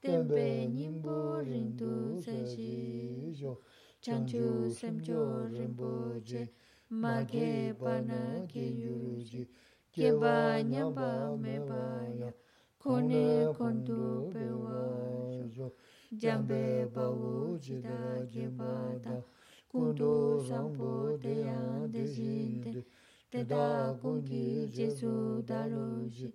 [0.00, 3.60] 템베 님보 린두 세시.쇼
[4.00, 6.52] 찬주 셈조 림보제.
[6.88, 9.48] 마게 바나 게유르지.
[9.90, 12.32] 개바 냠바 메바야.
[12.78, 15.74] 코네 콘두 베와쇼
[16.12, 19.22] jambe pawu jida kipa ta
[19.70, 22.84] kundu sampo teyan de jinte
[23.30, 26.32] teda kungi jesu daroji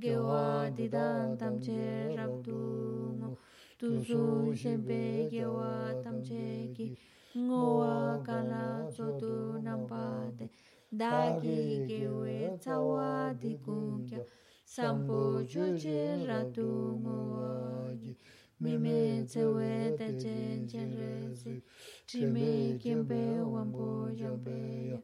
[0.00, 3.36] gewa didan tamche rabdu
[3.78, 6.96] tuzu shempe gewa tamche ki
[7.36, 10.48] ngowa kala zodu nampate
[10.90, 14.24] dagi gewe tsawa dikungya
[14.64, 18.16] sampo chuje ratu ngowa ji
[18.60, 21.62] mi me tse we da jen jen re zi
[22.08, 23.20] chi me kien pe
[23.52, 24.56] wan po jan pe
[24.90, 24.98] ya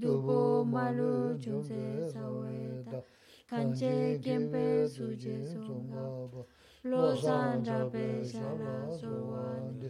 [0.00, 2.98] du bo ma lu chung tse sa we da
[3.50, 6.46] kan che kien pe su je zong a bo
[6.90, 9.88] lo san ja pe sha la so wani,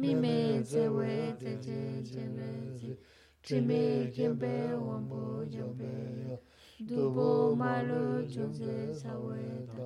[0.00, 2.96] mi me tse we da jen jen re zi
[3.42, 3.82] chi me
[4.14, 4.54] kien pe
[4.86, 5.90] wan po jan pe
[6.30, 6.38] ya
[6.86, 9.84] du bo ma lu chung tse sa we da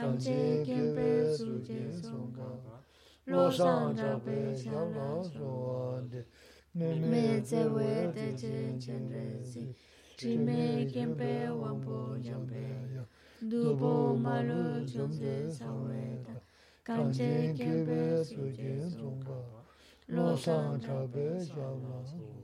[0.00, 2.40] 看见天被世界松高，
[3.24, 6.24] 路上长辈小老说的，
[6.70, 9.74] 妹妹在为的真真真心，
[10.16, 12.54] 只妹天被忘不扬被
[12.94, 16.30] 扬，独步马路穷子少为的，
[16.84, 19.32] 看见天被世界松高，
[20.06, 22.37] 路上长辈小老说。